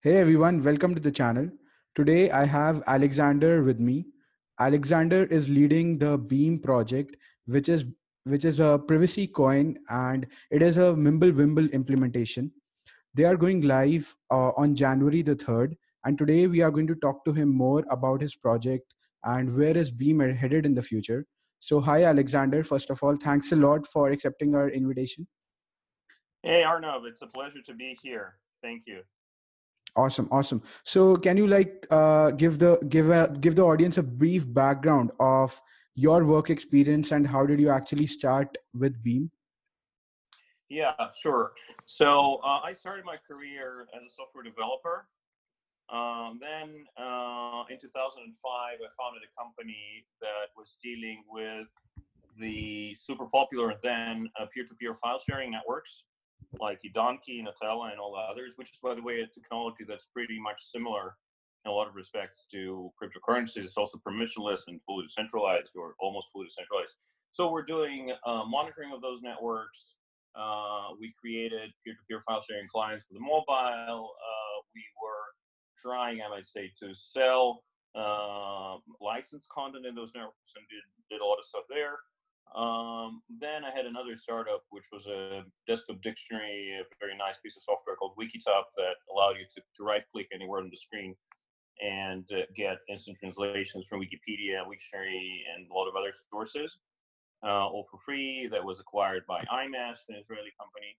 Hey 0.00 0.18
everyone, 0.18 0.62
welcome 0.62 0.94
to 0.94 1.00
the 1.00 1.10
channel. 1.10 1.50
Today 1.96 2.30
I 2.30 2.44
have 2.44 2.84
Alexander 2.86 3.64
with 3.64 3.80
me. 3.80 4.06
Alexander 4.60 5.24
is 5.24 5.48
leading 5.48 5.98
the 5.98 6.16
Beam 6.16 6.60
project, 6.60 7.16
which 7.46 7.68
is 7.68 7.84
which 8.22 8.44
is 8.44 8.60
a 8.60 8.78
privacy 8.78 9.26
coin 9.26 9.76
and 9.90 10.28
it 10.52 10.62
is 10.62 10.78
a 10.78 10.94
Mimblewimble 11.06 11.72
implementation. 11.72 12.52
They 13.14 13.24
are 13.24 13.36
going 13.36 13.62
live 13.62 14.14
uh, 14.30 14.50
on 14.50 14.76
January 14.76 15.22
the 15.22 15.34
3rd 15.34 15.76
and 16.04 16.16
today 16.16 16.46
we 16.46 16.62
are 16.62 16.70
going 16.70 16.86
to 16.86 16.94
talk 16.94 17.24
to 17.24 17.32
him 17.32 17.48
more 17.48 17.84
about 17.90 18.20
his 18.20 18.36
project 18.36 18.94
and 19.24 19.52
where 19.56 19.76
is 19.76 19.90
Beam 19.90 20.20
headed 20.20 20.64
in 20.64 20.74
the 20.76 20.88
future. 20.92 21.26
So 21.58 21.80
hi 21.80 22.04
Alexander, 22.04 22.62
first 22.62 22.90
of 22.90 23.02
all, 23.02 23.16
thanks 23.16 23.50
a 23.50 23.56
lot 23.56 23.84
for 23.84 24.10
accepting 24.10 24.54
our 24.54 24.70
invitation. 24.70 25.26
Hey 26.44 26.62
Arnav, 26.64 27.04
it's 27.04 27.22
a 27.22 27.26
pleasure 27.26 27.62
to 27.66 27.74
be 27.74 27.98
here. 28.00 28.34
Thank 28.62 28.84
you 28.86 29.02
awesome 29.96 30.28
awesome. 30.30 30.62
So 30.84 31.16
can 31.16 31.36
you 31.36 31.46
like 31.46 31.86
uh, 31.90 32.30
give 32.30 32.58
the 32.58 32.78
give 32.88 33.10
a 33.10 33.34
give 33.40 33.56
the 33.56 33.62
audience 33.62 33.98
a 33.98 34.02
brief 34.02 34.52
background 34.52 35.10
of 35.20 35.60
your 35.94 36.24
work 36.24 36.50
experience 36.50 37.10
and 37.12 37.26
how 37.26 37.44
did 37.44 37.60
you 37.60 37.70
actually 37.70 38.06
start 38.06 38.56
with 38.74 39.02
beam? 39.02 39.30
Yeah 40.68 40.94
sure. 41.20 41.52
So 41.86 42.40
uh, 42.44 42.60
i 42.64 42.72
started 42.72 43.04
my 43.04 43.16
career 43.26 43.88
as 43.96 44.02
a 44.02 44.14
software 44.14 44.44
developer. 44.44 45.06
Um, 45.90 46.38
then 46.38 46.84
uh, 47.00 47.64
in 47.70 47.80
2005 47.80 48.28
i 48.44 48.88
founded 49.00 49.22
a 49.24 49.32
company 49.40 50.04
that 50.20 50.52
was 50.56 50.76
dealing 50.82 51.24
with 51.30 51.66
the 52.38 52.94
super 52.94 53.26
popular 53.26 53.74
then 53.82 54.28
uh, 54.38 54.46
peer-to-peer 54.54 54.94
file 54.94 55.18
sharing 55.18 55.50
networks 55.50 56.04
like 56.60 56.80
Donkey, 56.94 57.42
Gnutella, 57.42 57.90
and 57.90 58.00
all 58.00 58.12
the 58.12 58.32
others, 58.32 58.54
which 58.56 58.70
is, 58.70 58.78
by 58.82 58.94
the 58.94 59.02
way, 59.02 59.20
a 59.20 59.26
technology 59.26 59.84
that's 59.86 60.06
pretty 60.12 60.38
much 60.40 60.60
similar 60.62 61.16
in 61.64 61.70
a 61.70 61.74
lot 61.74 61.88
of 61.88 61.94
respects 61.94 62.46
to 62.52 62.90
cryptocurrencies. 63.00 63.64
It's 63.64 63.76
also 63.76 63.98
permissionless 63.98 64.68
and 64.68 64.80
fully 64.86 65.04
decentralized, 65.06 65.72
or 65.76 65.94
almost 66.00 66.28
fully 66.32 66.46
decentralized. 66.46 66.96
So 67.30 67.50
we're 67.50 67.64
doing 67.64 68.12
uh, 68.26 68.44
monitoring 68.46 68.92
of 68.92 69.00
those 69.02 69.20
networks. 69.22 69.96
Uh, 70.38 70.94
we 71.00 71.12
created 71.20 71.70
peer-to-peer 71.84 72.22
file 72.26 72.40
sharing 72.40 72.68
clients 72.68 73.06
for 73.06 73.14
the 73.14 73.20
mobile. 73.20 73.44
Uh, 73.48 74.56
we 74.74 74.82
were 75.02 75.26
trying, 75.80 76.20
I 76.22 76.28
might 76.28 76.46
say, 76.46 76.70
to 76.80 76.94
sell 76.94 77.62
uh, 77.94 78.76
licensed 79.00 79.48
content 79.50 79.86
in 79.86 79.94
those 79.94 80.12
networks 80.14 80.52
and 80.56 80.64
did, 80.70 80.84
did 81.10 81.20
a 81.20 81.26
lot 81.26 81.38
of 81.38 81.44
stuff 81.44 81.64
there. 81.68 81.98
Um, 82.56 83.22
then 83.28 83.64
I 83.64 83.70
had 83.70 83.86
another 83.86 84.16
startup, 84.16 84.62
which 84.70 84.86
was 84.92 85.06
a 85.06 85.44
desktop 85.66 86.00
dictionary, 86.02 86.78
a 86.80 86.84
very 87.00 87.16
nice 87.16 87.38
piece 87.40 87.56
of 87.56 87.62
software 87.62 87.96
called 87.96 88.16
Wikitop 88.18 88.72
that 88.76 88.96
allowed 89.12 89.36
you 89.36 89.44
to, 89.54 89.60
to 89.60 89.84
right 89.84 90.02
click 90.10 90.28
anywhere 90.32 90.60
on 90.60 90.70
the 90.70 90.76
screen 90.76 91.14
and 91.80 92.26
uh, 92.32 92.42
get 92.56 92.78
instant 92.88 93.18
translations 93.20 93.86
from 93.86 94.00
Wikipedia, 94.00 94.64
Wiktionary, 94.66 95.44
and 95.54 95.70
a 95.70 95.74
lot 95.74 95.88
of 95.88 95.94
other 95.94 96.12
sources, 96.12 96.80
uh, 97.44 97.68
all 97.68 97.86
for 97.90 97.98
free. 98.04 98.48
That 98.50 98.64
was 98.64 98.80
acquired 98.80 99.22
by 99.28 99.44
iMesh, 99.52 100.08
an 100.08 100.16
Israeli 100.16 100.52
company. 100.58 100.96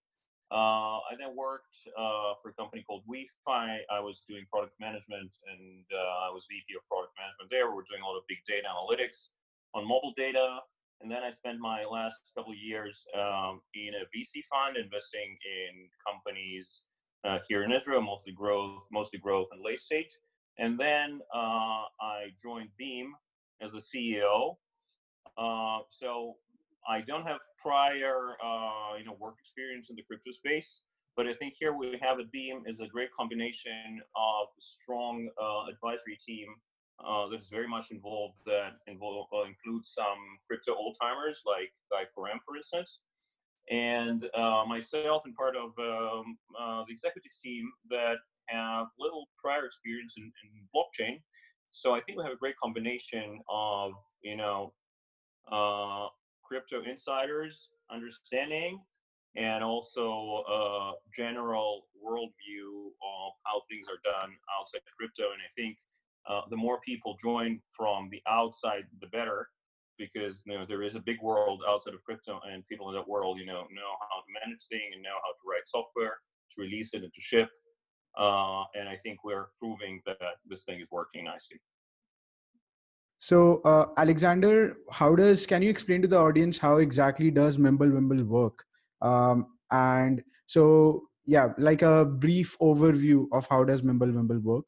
Uh, 0.50 0.98
I 1.06 1.14
then 1.18 1.36
worked 1.36 1.76
uh, 1.94 2.34
for 2.42 2.50
a 2.50 2.54
company 2.54 2.82
called 2.82 3.02
WeFi. 3.06 3.86
I 3.86 4.00
was 4.00 4.22
doing 4.28 4.46
product 4.50 4.74
management 4.80 5.30
and 5.46 5.84
uh, 5.94 6.26
I 6.26 6.30
was 6.34 6.46
VP 6.50 6.74
of 6.74 6.82
product 6.90 7.14
management 7.14 7.50
there. 7.50 7.70
We 7.70 7.78
were 7.78 7.86
doing 7.86 8.02
a 8.02 8.06
lot 8.06 8.18
of 8.18 8.26
big 8.26 8.38
data 8.48 8.66
analytics 8.66 9.30
on 9.74 9.86
mobile 9.86 10.12
data 10.16 10.58
and 11.00 11.10
then 11.10 11.22
I 11.22 11.30
spent 11.30 11.58
my 11.58 11.84
last 11.84 12.32
couple 12.36 12.52
of 12.52 12.58
years 12.58 13.06
um, 13.14 13.60
in 13.74 13.92
a 13.94 14.04
VC 14.16 14.44
fund 14.50 14.76
investing 14.76 15.36
in 15.44 15.88
companies 16.06 16.84
uh, 17.24 17.38
here 17.48 17.64
in 17.64 17.72
Israel, 17.72 18.02
mostly 18.02 18.32
growth, 18.32 18.86
mostly 18.92 19.18
growth 19.18 19.48
and 19.52 19.62
late 19.64 19.80
stage. 19.80 20.18
And 20.58 20.78
then 20.78 21.20
uh, 21.34 21.84
I 22.00 22.32
joined 22.42 22.68
Beam 22.78 23.14
as 23.62 23.72
the 23.72 23.78
CEO. 23.78 24.56
Uh, 25.38 25.80
so 25.88 26.36
I 26.88 27.00
don't 27.00 27.26
have 27.26 27.38
prior, 27.62 28.36
uh, 28.44 28.96
you 28.98 29.04
know, 29.04 29.16
work 29.18 29.36
experience 29.40 29.90
in 29.90 29.96
the 29.96 30.02
crypto 30.02 30.32
space, 30.32 30.82
but 31.16 31.26
I 31.26 31.34
think 31.34 31.54
here 31.58 31.72
we 31.72 31.98
have 32.02 32.20
at 32.20 32.30
Beam 32.30 32.62
is 32.66 32.80
a 32.80 32.86
great 32.86 33.10
combination 33.12 34.00
of 34.16 34.48
strong 34.58 35.28
uh, 35.42 35.70
advisory 35.70 36.18
team 36.24 36.46
uh, 37.06 37.28
that 37.28 37.40
is 37.40 37.48
very 37.48 37.68
much 37.68 37.90
involved 37.90 38.36
that 38.46 38.76
involve, 38.86 39.26
uh, 39.32 39.44
includes 39.44 39.92
some 39.94 40.18
crypto 40.46 40.74
old 40.74 40.96
timers 41.00 41.42
like 41.46 41.72
Guy 41.90 42.04
Corem, 42.16 42.38
for 42.44 42.56
instance, 42.56 43.00
and 43.70 44.28
uh, 44.34 44.64
myself 44.66 45.22
and 45.24 45.34
part 45.34 45.56
of 45.56 45.70
um, 45.78 46.36
uh, 46.60 46.84
the 46.86 46.92
executive 46.92 47.32
team 47.42 47.70
that 47.90 48.16
have 48.48 48.86
little 48.98 49.28
prior 49.42 49.64
experience 49.64 50.14
in, 50.16 50.24
in, 50.24 50.66
blockchain. 50.74 51.20
So 51.70 51.94
I 51.94 52.00
think 52.00 52.18
we 52.18 52.24
have 52.24 52.32
a 52.32 52.36
great 52.36 52.56
combination 52.62 53.40
of 53.48 53.92
you 54.22 54.36
know 54.36 54.72
uh, 55.50 56.08
crypto 56.44 56.82
insiders 56.82 57.68
understanding 57.90 58.80
and 59.36 59.62
also 59.62 60.42
a 60.48 60.92
general 61.16 61.86
worldview 62.04 62.90
of 62.90 63.32
how 63.46 63.62
things 63.70 63.86
are 63.86 64.02
done 64.02 64.34
outside 64.58 64.80
crypto. 64.98 65.30
And 65.30 65.40
I 65.40 65.50
think 65.54 65.78
uh, 66.28 66.42
the 66.50 66.56
more 66.56 66.80
people 66.84 67.16
join 67.22 67.60
from 67.76 68.08
the 68.10 68.20
outside, 68.28 68.84
the 69.00 69.06
better, 69.08 69.48
because 69.98 70.42
you 70.46 70.56
know 70.56 70.64
there 70.66 70.82
is 70.82 70.94
a 70.94 71.00
big 71.00 71.20
world 71.22 71.60
outside 71.68 71.94
of 71.94 72.02
crypto, 72.04 72.40
and 72.50 72.66
people 72.66 72.88
in 72.88 72.94
that 72.94 73.08
world, 73.08 73.38
you 73.38 73.46
know, 73.46 73.62
know 73.70 73.92
how 74.00 74.20
to 74.20 74.30
manage 74.44 74.66
things 74.68 74.92
and 74.94 75.02
know 75.02 75.18
how 75.24 75.32
to 75.32 75.42
write 75.48 75.66
software, 75.66 76.16
to 76.54 76.62
release 76.62 76.94
it, 76.94 77.02
and 77.02 77.12
to 77.12 77.20
ship. 77.20 77.48
Uh, 78.18 78.64
and 78.74 78.88
I 78.88 78.96
think 79.02 79.22
we're 79.24 79.48
proving 79.58 80.00
that 80.06 80.16
this 80.46 80.64
thing 80.64 80.80
is 80.80 80.88
working 80.90 81.24
nicely. 81.24 81.58
So, 83.18 83.60
uh, 83.64 83.86
Alexander, 83.98 84.78
how 84.90 85.14
does 85.14 85.46
can 85.46 85.62
you 85.62 85.68
explain 85.68 86.00
to 86.02 86.08
the 86.08 86.16
audience 86.16 86.56
how 86.56 86.78
exactly 86.78 87.30
does 87.30 87.58
Mimblewimble 87.58 88.24
work? 88.24 88.64
Um, 89.02 89.46
and 89.70 90.22
so, 90.46 91.02
yeah, 91.26 91.48
like 91.58 91.82
a 91.82 92.06
brief 92.06 92.56
overview 92.60 93.26
of 93.32 93.46
how 93.48 93.62
does 93.62 93.82
Mimblewimble 93.82 94.42
work. 94.42 94.66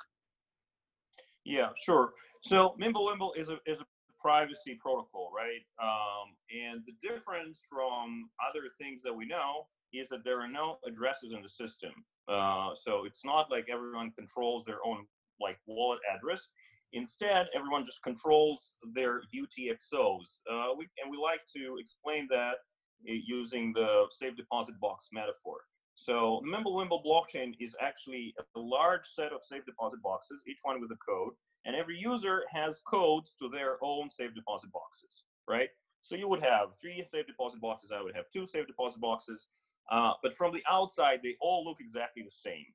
Yeah, 1.44 1.68
sure. 1.76 2.12
So 2.42 2.74
Mimblewimble 2.80 3.36
is 3.36 3.48
a 3.48 3.58
is 3.66 3.80
a 3.80 3.86
privacy 4.20 4.78
protocol, 4.80 5.30
right? 5.34 5.62
Um, 5.82 6.34
and 6.50 6.82
the 6.86 6.94
difference 7.06 7.62
from 7.68 8.30
other 8.48 8.68
things 8.80 9.02
that 9.02 9.12
we 9.12 9.26
know 9.26 9.66
is 9.92 10.08
that 10.08 10.24
there 10.24 10.40
are 10.40 10.48
no 10.48 10.78
addresses 10.86 11.32
in 11.32 11.42
the 11.42 11.48
system. 11.48 11.92
Uh, 12.28 12.70
so 12.74 13.04
it's 13.04 13.24
not 13.24 13.50
like 13.50 13.66
everyone 13.70 14.12
controls 14.16 14.64
their 14.64 14.78
own 14.86 15.04
like 15.40 15.58
wallet 15.66 15.98
address. 16.14 16.48
Instead, 16.92 17.46
everyone 17.54 17.84
just 17.84 18.02
controls 18.02 18.76
their 18.94 19.22
UTXOs. 19.34 20.40
Uh, 20.50 20.68
we, 20.76 20.86
and 21.02 21.10
we 21.10 21.16
like 21.16 21.40
to 21.56 21.78
explain 21.80 22.28
that 22.30 22.56
using 23.04 23.72
the 23.72 24.04
safe 24.10 24.36
deposit 24.36 24.78
box 24.80 25.08
metaphor. 25.12 25.58
So 26.02 26.42
Mimblewimble 26.44 27.04
blockchain 27.06 27.54
is 27.60 27.76
actually 27.80 28.34
a 28.56 28.58
large 28.58 29.06
set 29.06 29.32
of 29.32 29.44
safe 29.44 29.64
deposit 29.64 30.02
boxes, 30.02 30.42
each 30.48 30.58
one 30.62 30.80
with 30.80 30.90
a 30.90 30.96
code, 30.96 31.34
and 31.64 31.76
every 31.76 31.96
user 31.96 32.42
has 32.50 32.80
codes 32.88 33.36
to 33.38 33.48
their 33.48 33.76
own 33.84 34.10
safe 34.10 34.34
deposit 34.34 34.72
boxes, 34.72 35.22
right? 35.48 35.68
So 36.00 36.16
you 36.16 36.26
would 36.26 36.42
have 36.42 36.70
three 36.80 37.04
safe 37.08 37.28
deposit 37.28 37.60
boxes, 37.60 37.92
I 37.94 38.02
would 38.02 38.16
have 38.16 38.24
two 38.32 38.48
safe 38.48 38.66
deposit 38.66 39.00
boxes, 39.00 39.46
uh, 39.92 40.14
but 40.24 40.36
from 40.36 40.52
the 40.52 40.64
outside, 40.68 41.20
they 41.22 41.36
all 41.40 41.64
look 41.64 41.78
exactly 41.78 42.24
the 42.24 42.30
same. 42.30 42.66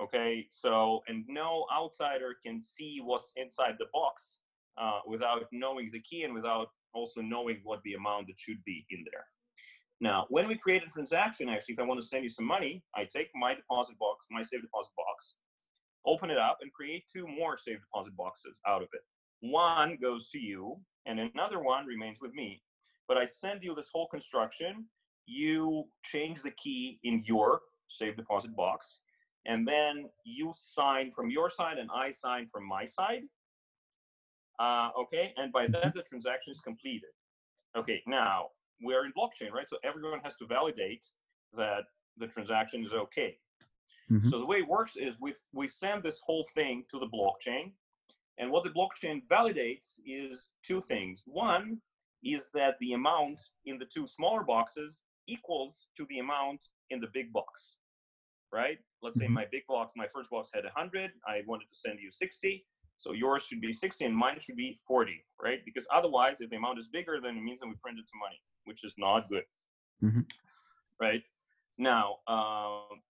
Okay, 0.00 0.48
so, 0.50 1.02
and 1.06 1.24
no 1.28 1.66
outsider 1.72 2.34
can 2.44 2.60
see 2.60 2.98
what's 3.00 3.32
inside 3.36 3.76
the 3.78 3.86
box 3.92 4.40
uh, 4.76 5.00
without 5.06 5.44
knowing 5.52 5.90
the 5.92 6.00
key 6.00 6.24
and 6.24 6.34
without 6.34 6.70
also 6.94 7.20
knowing 7.20 7.60
what 7.62 7.80
the 7.84 7.94
amount 7.94 8.26
that 8.26 8.40
should 8.40 8.64
be 8.64 8.84
in 8.90 9.04
there. 9.08 9.26
Now, 10.00 10.26
when 10.28 10.46
we 10.46 10.56
create 10.56 10.84
a 10.84 10.90
transaction, 10.90 11.48
actually, 11.48 11.74
if 11.74 11.80
I 11.80 11.84
want 11.84 12.00
to 12.00 12.06
send 12.06 12.22
you 12.22 12.30
some 12.30 12.46
money, 12.46 12.84
I 12.94 13.04
take 13.04 13.28
my 13.34 13.54
deposit 13.54 13.98
box, 13.98 14.26
my 14.30 14.42
safe 14.42 14.62
deposit 14.62 14.92
box, 14.96 15.34
open 16.06 16.30
it 16.30 16.38
up, 16.38 16.58
and 16.62 16.72
create 16.72 17.04
two 17.12 17.26
more 17.26 17.58
safe 17.58 17.78
deposit 17.80 18.16
boxes 18.16 18.54
out 18.66 18.82
of 18.82 18.88
it. 18.92 19.00
One 19.40 19.98
goes 20.00 20.30
to 20.30 20.38
you, 20.38 20.76
and 21.06 21.18
another 21.18 21.60
one 21.60 21.86
remains 21.86 22.18
with 22.20 22.32
me. 22.32 22.62
But 23.08 23.16
I 23.16 23.26
send 23.26 23.62
you 23.62 23.74
this 23.74 23.88
whole 23.92 24.06
construction. 24.08 24.86
You 25.26 25.84
change 26.04 26.42
the 26.42 26.52
key 26.52 27.00
in 27.02 27.24
your 27.26 27.60
safe 27.88 28.16
deposit 28.16 28.54
box, 28.54 29.00
and 29.46 29.66
then 29.66 30.08
you 30.24 30.52
sign 30.56 31.10
from 31.10 31.28
your 31.28 31.50
side, 31.50 31.78
and 31.78 31.90
I 31.92 32.12
sign 32.12 32.48
from 32.52 32.68
my 32.68 32.84
side. 32.84 33.22
Uh, 34.60 34.90
okay, 35.00 35.32
and 35.36 35.52
by 35.52 35.66
then 35.66 35.92
the 35.94 36.02
transaction 36.02 36.52
is 36.52 36.60
completed. 36.60 37.10
Okay, 37.76 38.02
now 38.06 38.48
we're 38.80 39.04
in 39.04 39.12
blockchain, 39.12 39.52
right? 39.52 39.68
So 39.68 39.76
everyone 39.84 40.20
has 40.20 40.36
to 40.36 40.46
validate 40.46 41.06
that 41.56 41.84
the 42.16 42.26
transaction 42.26 42.84
is 42.84 42.92
okay. 42.92 43.38
Mm-hmm. 44.10 44.28
So 44.30 44.38
the 44.38 44.46
way 44.46 44.58
it 44.58 44.68
works 44.68 44.96
is 44.96 45.16
we 45.20 45.34
we 45.52 45.68
send 45.68 46.02
this 46.02 46.20
whole 46.24 46.44
thing 46.54 46.84
to 46.90 46.98
the 46.98 47.06
blockchain, 47.06 47.72
and 48.38 48.50
what 48.50 48.64
the 48.64 48.70
blockchain 48.70 49.26
validates 49.28 50.00
is 50.06 50.50
two 50.62 50.80
things. 50.80 51.22
One 51.26 51.80
is 52.24 52.48
that 52.54 52.78
the 52.80 52.94
amount 52.94 53.40
in 53.66 53.78
the 53.78 53.84
two 53.84 54.06
smaller 54.06 54.42
boxes 54.42 55.02
equals 55.26 55.88
to 55.96 56.06
the 56.08 56.18
amount 56.18 56.68
in 56.90 57.00
the 57.00 57.06
big 57.12 57.32
box, 57.32 57.76
right? 58.52 58.78
let's 59.00 59.16
say 59.20 59.26
Mhm. 59.26 59.30
my 59.30 59.44
big 59.44 59.64
box, 59.68 59.92
my 59.94 60.08
first 60.08 60.28
box 60.28 60.50
had 60.52 60.64
100. 60.64 61.12
I 61.24 61.42
wanted 61.46 61.68
to 61.70 61.76
send 61.76 62.00
you 62.00 62.10
60. 62.10 62.66
So 62.98 63.12
yours 63.12 63.44
should 63.44 63.60
be 63.60 63.72
60 63.72 64.04
and 64.04 64.14
mine 64.14 64.38
should 64.40 64.56
be 64.56 64.80
40, 64.86 65.24
right? 65.40 65.60
Because 65.64 65.86
otherwise, 65.92 66.40
if 66.40 66.50
the 66.50 66.56
amount 66.56 66.80
is 66.80 66.88
bigger, 66.88 67.20
then 67.22 67.36
it 67.36 67.42
means 67.42 67.60
that 67.60 67.68
we 67.68 67.74
printed 67.80 68.08
some 68.08 68.18
money, 68.18 68.40
which 68.64 68.84
is 68.84 68.94
not 68.98 69.28
good, 69.28 69.44
Mhm. 70.02 70.28
right? 71.00 71.22
Now, 71.78 72.18
um, 72.26 73.00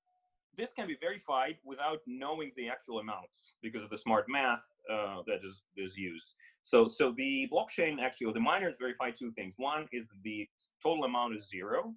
this 0.55 0.73
can 0.75 0.87
be 0.87 0.97
verified 1.01 1.59
without 1.65 2.01
knowing 2.07 2.53
the 2.57 2.69
actual 2.69 2.99
amounts 2.99 3.55
because 3.63 3.83
of 3.83 3.91
the 3.91 3.99
smart 3.99 4.29
math 4.29 4.63
uh, 4.91 5.23
that 5.27 5.45
is, 5.45 5.65
is 5.77 5.97
used. 5.97 6.35
So, 6.63 6.89
so 6.89 7.13
the 7.13 7.49
blockchain 7.53 8.01
actually, 8.01 8.27
or 8.27 8.33
the 8.33 8.41
miners 8.41 8.77
verify 8.79 9.11
two 9.11 9.31
things. 9.33 9.55
One 9.59 9.87
is 9.93 10.07
that 10.09 10.23
the 10.23 10.49
total 10.83 11.05
amount 11.05 11.37
is 11.37 11.49
zero, 11.49 11.95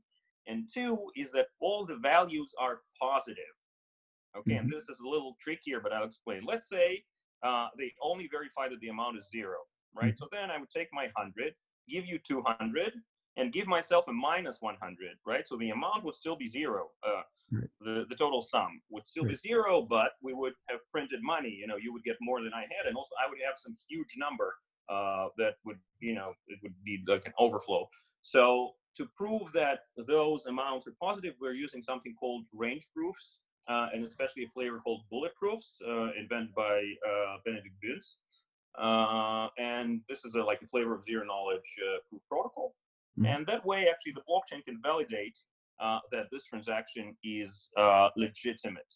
and 0.47 0.67
two 0.73 1.09
is 1.15 1.31
that 1.31 1.47
all 1.61 1.85
the 1.85 1.97
values 1.97 2.53
are 2.59 2.81
positive. 2.99 3.55
Okay, 4.37 4.55
and 4.55 4.69
this 4.71 4.87
is 4.89 4.99
a 4.99 5.07
little 5.07 5.35
trickier, 5.41 5.79
but 5.81 5.91
I'll 5.91 6.05
explain. 6.05 6.43
Let's 6.45 6.69
say 6.69 7.03
uh, 7.43 7.67
they 7.77 7.91
only 8.01 8.27
verify 8.27 8.69
that 8.69 8.79
the 8.79 8.89
amount 8.89 9.17
is 9.17 9.29
zero, 9.29 9.57
right? 9.95 10.17
So 10.17 10.27
then 10.31 10.51
I 10.51 10.57
would 10.57 10.69
take 10.69 10.89
my 10.93 11.09
100, 11.15 11.53
give 11.89 12.05
you 12.05 12.19
200, 12.19 12.93
and 13.37 13.53
give 13.53 13.67
myself 13.67 14.07
a 14.07 14.13
minus 14.13 14.61
100, 14.61 15.17
right? 15.25 15.47
So 15.47 15.57
the 15.57 15.69
amount 15.69 16.03
would 16.03 16.15
still 16.15 16.35
be 16.35 16.47
zero. 16.47 16.89
Uh, 17.05 17.21
Right. 17.53 17.69
the, 17.81 18.05
the 18.07 18.15
total 18.15 18.41
sum 18.41 18.81
would 18.89 19.05
still 19.05 19.25
be 19.25 19.35
zero, 19.35 19.81
but 19.81 20.13
we 20.21 20.31
would 20.33 20.53
have 20.69 20.79
printed 20.89 21.19
money. 21.21 21.49
You 21.49 21.67
know, 21.67 21.75
you 21.75 21.91
would 21.91 22.03
get 22.05 22.15
more 22.21 22.41
than 22.41 22.53
I 22.53 22.61
had, 22.61 22.87
and 22.87 22.95
also 22.95 23.13
I 23.21 23.29
would 23.29 23.39
have 23.45 23.55
some 23.57 23.75
huge 23.89 24.15
number 24.15 24.55
uh, 24.87 25.27
that 25.37 25.55
would, 25.65 25.77
you 25.99 26.15
know, 26.15 26.33
it 26.47 26.59
would 26.63 26.73
be 26.85 27.03
like 27.07 27.25
an 27.25 27.33
overflow. 27.37 27.89
So 28.21 28.75
to 28.95 29.05
prove 29.17 29.51
that 29.53 29.79
those 30.07 30.45
amounts 30.45 30.87
are 30.87 30.95
positive, 31.01 31.33
we're 31.41 31.53
using 31.53 31.81
something 31.81 32.15
called 32.17 32.45
range 32.53 32.87
proofs, 32.95 33.39
uh, 33.67 33.89
and 33.93 34.05
especially 34.05 34.43
a 34.43 34.49
flavor 34.49 34.79
called 34.79 35.01
Bulletproofs, 35.11 35.81
uh, 35.87 36.11
invented 36.17 36.53
by 36.55 36.81
uh, 37.07 37.37
Benedikt 37.45 37.75
Bünz. 37.83 38.15
Uh, 38.77 39.49
and 39.57 40.01
this 40.07 40.23
is 40.23 40.35
a, 40.35 40.41
like 40.41 40.61
a 40.61 40.67
flavor 40.67 40.95
of 40.95 41.03
zero 41.03 41.25
knowledge 41.25 41.69
uh, 41.85 41.99
proof 42.09 42.21
protocol. 42.29 42.75
Mhm. 43.19 43.27
And 43.27 43.47
that 43.47 43.65
way, 43.65 43.89
actually, 43.89 44.13
the 44.13 44.23
blockchain 44.29 44.63
can 44.63 44.81
validate 44.81 45.37
uh, 45.79 45.99
that 46.11 46.27
this 46.31 46.45
transaction 46.45 47.17
is 47.23 47.69
uh, 47.77 48.09
legitimate. 48.15 48.93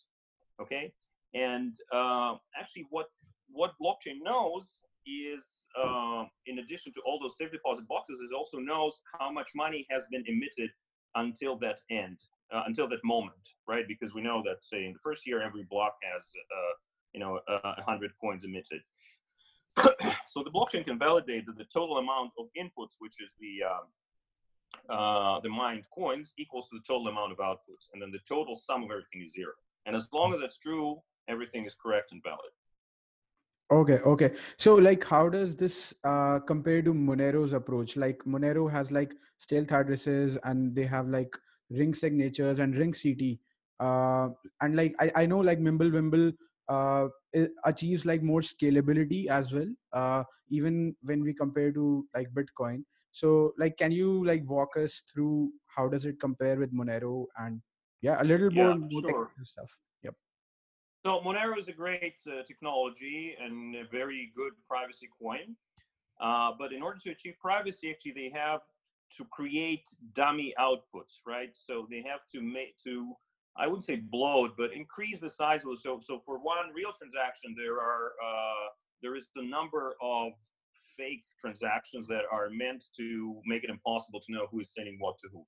Okay, 0.62 0.94
and 1.34 1.74
uh, 1.92 2.36
actually, 2.58 2.88
what 2.90 3.08
what 3.50 3.74
blockchain 3.82 4.22
knows 4.24 4.82
is, 5.06 5.68
uh, 5.78 6.26
in 6.46 6.60
addition 6.60 6.94
to 6.94 7.02
all 7.06 7.20
those 7.20 7.38
safe 7.38 7.52
deposit 7.52 7.88
boxes, 7.88 8.22
it 8.22 8.34
also 8.34 8.58
knows 8.60 9.02
how 9.20 9.30
much 9.32 9.52
money 9.56 9.86
has 9.90 10.08
been 10.08 10.24
emitted 10.28 10.72
until 11.16 11.58
that 11.58 11.80
end, 11.90 12.18
uh, 12.54 12.64
until 12.68 12.88
that 12.90 13.04
moment, 13.04 13.38
right? 13.68 13.88
Because 13.88 14.14
we 14.14 14.22
know 14.22 14.42
that, 14.46 14.64
say, 14.64 14.86
in 14.86 14.94
the 14.94 15.00
first 15.00 15.26
year, 15.26 15.42
every 15.42 15.64
block 15.70 15.96
has, 16.14 16.24
uh, 16.36 16.74
you 17.14 17.20
know, 17.20 17.40
a 17.48 17.82
hundred 17.82 18.12
coins 18.20 18.44
emitted. 18.44 18.82
so 20.28 20.44
the 20.44 20.52
blockchain 20.52 20.86
can 20.86 20.98
validate 20.98 21.46
that 21.46 21.58
the 21.58 21.66
total 21.74 21.98
amount 21.98 22.32
of 22.40 22.46
inputs, 22.58 22.96
which 23.00 23.22
is 23.22 23.30
the 23.40 23.64
um, 23.64 23.86
uh, 24.90 25.40
the 25.42 25.50
mined 25.50 25.86
coins, 25.94 26.34
equals 26.38 26.70
to 26.70 26.78
the 26.78 26.84
total 26.88 27.08
amount 27.08 27.32
of 27.32 27.38
outputs, 27.40 27.90
and 27.94 28.02
then 28.02 28.12
the 28.12 28.20
total 28.28 28.56
sum 28.56 28.84
of 28.84 28.92
everything 28.92 29.24
is 29.24 29.34
zero. 29.34 29.52
And 29.86 29.96
as 29.96 30.08
long 30.14 30.34
as 30.34 30.42
that's 30.42 30.58
true, 30.58 31.02
everything 31.28 31.66
is 31.66 31.76
correct 31.76 32.12
and 32.12 32.22
valid. 32.24 32.52
Okay, 33.72 34.00
okay. 34.06 34.34
So 34.58 34.76
like 34.76 35.04
how 35.04 35.28
does 35.28 35.56
this 35.56 35.94
uh 36.04 36.40
compare 36.40 36.82
to 36.84 36.94
Monero's 36.94 37.54
approach? 37.54 37.98
Like 37.98 38.24
Monero 38.26 38.72
has 38.72 38.92
like 38.92 39.14
stealth 39.40 39.72
addresses 39.72 40.38
and 40.44 40.76
they 40.76 40.86
have 40.86 41.08
like 41.08 41.36
ring 41.70 41.94
signatures 41.94 42.60
and 42.60 42.76
ring 42.76 42.94
CT. 42.94 43.40
Uh 43.80 44.30
and 44.62 44.76
like 44.76 44.96
I, 45.00 45.12
I 45.16 45.26
know 45.26 45.40
like 45.40 45.60
Mimblewimble 45.60 46.34
uh 46.70 47.08
achieves 47.66 48.06
like 48.06 48.24
more 48.24 48.42
scalability 48.42 49.28
as 49.28 49.52
well. 49.52 49.68
Uh 49.94 50.24
even 50.50 50.96
when 51.02 51.24
we 51.24 51.34
compare 51.34 51.72
to 51.72 52.06
like 52.16 52.28
Bitcoin. 52.34 52.84
So 53.12 53.54
like 53.58 53.78
can 53.78 53.92
you 53.92 54.26
like 54.26 54.44
walk 54.48 54.78
us 54.78 55.02
through 55.12 55.52
how 55.68 55.88
does 55.88 56.06
it 56.06 56.20
compare 56.20 56.58
with 56.58 56.74
Monero 56.74 57.26
and 57.38 57.62
yeah, 58.02 58.22
a 58.22 58.24
little 58.24 58.52
Yeah, 58.52 58.64
more, 58.64 58.76
more 58.76 59.02
sure. 59.02 59.12
technical 59.12 59.46
stuff. 59.46 59.72
Yep. 60.04 60.16
So 61.06 61.22
Monero 61.22 61.58
is 61.58 61.68
a 61.70 61.74
great 61.74 62.16
uh, 62.28 62.44
technology 62.46 63.36
and 63.42 63.76
a 63.76 63.86
very 63.92 64.32
good 64.36 64.54
privacy 64.68 65.10
coin. 65.22 65.56
Uh, 66.20 66.52
but 66.58 66.72
in 66.72 66.82
order 66.82 67.00
to 67.00 67.12
achieve 67.12 67.36
privacy, 67.42 67.90
actually, 67.92 68.12
they 68.14 68.32
have 68.34 68.62
to 69.18 69.26
create 69.32 69.88
dummy 70.14 70.54
outputs, 70.60 71.20
right? 71.26 71.50
So 71.54 71.88
they 71.90 72.04
have 72.08 72.22
to 72.34 72.42
make 72.42 72.76
to 72.84 73.14
I 73.58 73.68
wouldn't 73.68 73.86
say 73.86 73.96
bloat, 73.96 74.52
but 74.58 74.74
increase 74.74 75.20
the 75.22 75.30
size 75.30 75.64
of 75.64 75.72
it. 75.72 75.80
So 75.80 76.00
so 76.02 76.22
for 76.26 76.40
one 76.40 76.74
real 76.76 76.92
transaction, 76.92 77.56
there 77.58 77.76
are 77.76 78.12
uh, 78.24 78.68
there 79.02 79.16
is 79.16 79.30
the 79.36 79.44
number 79.44 79.96
of 80.02 80.34
fake 80.98 81.24
transactions 81.40 82.08
that 82.08 82.24
are 82.32 82.50
meant 82.50 82.84
to 82.98 83.42
make 83.46 83.64
it 83.64 83.70
impossible 83.70 84.20
to 84.22 84.34
know 84.34 84.48
who 84.52 84.60
is 84.60 84.74
sending 84.74 84.98
what 85.00 85.18
to 85.20 85.30
who, 85.32 85.46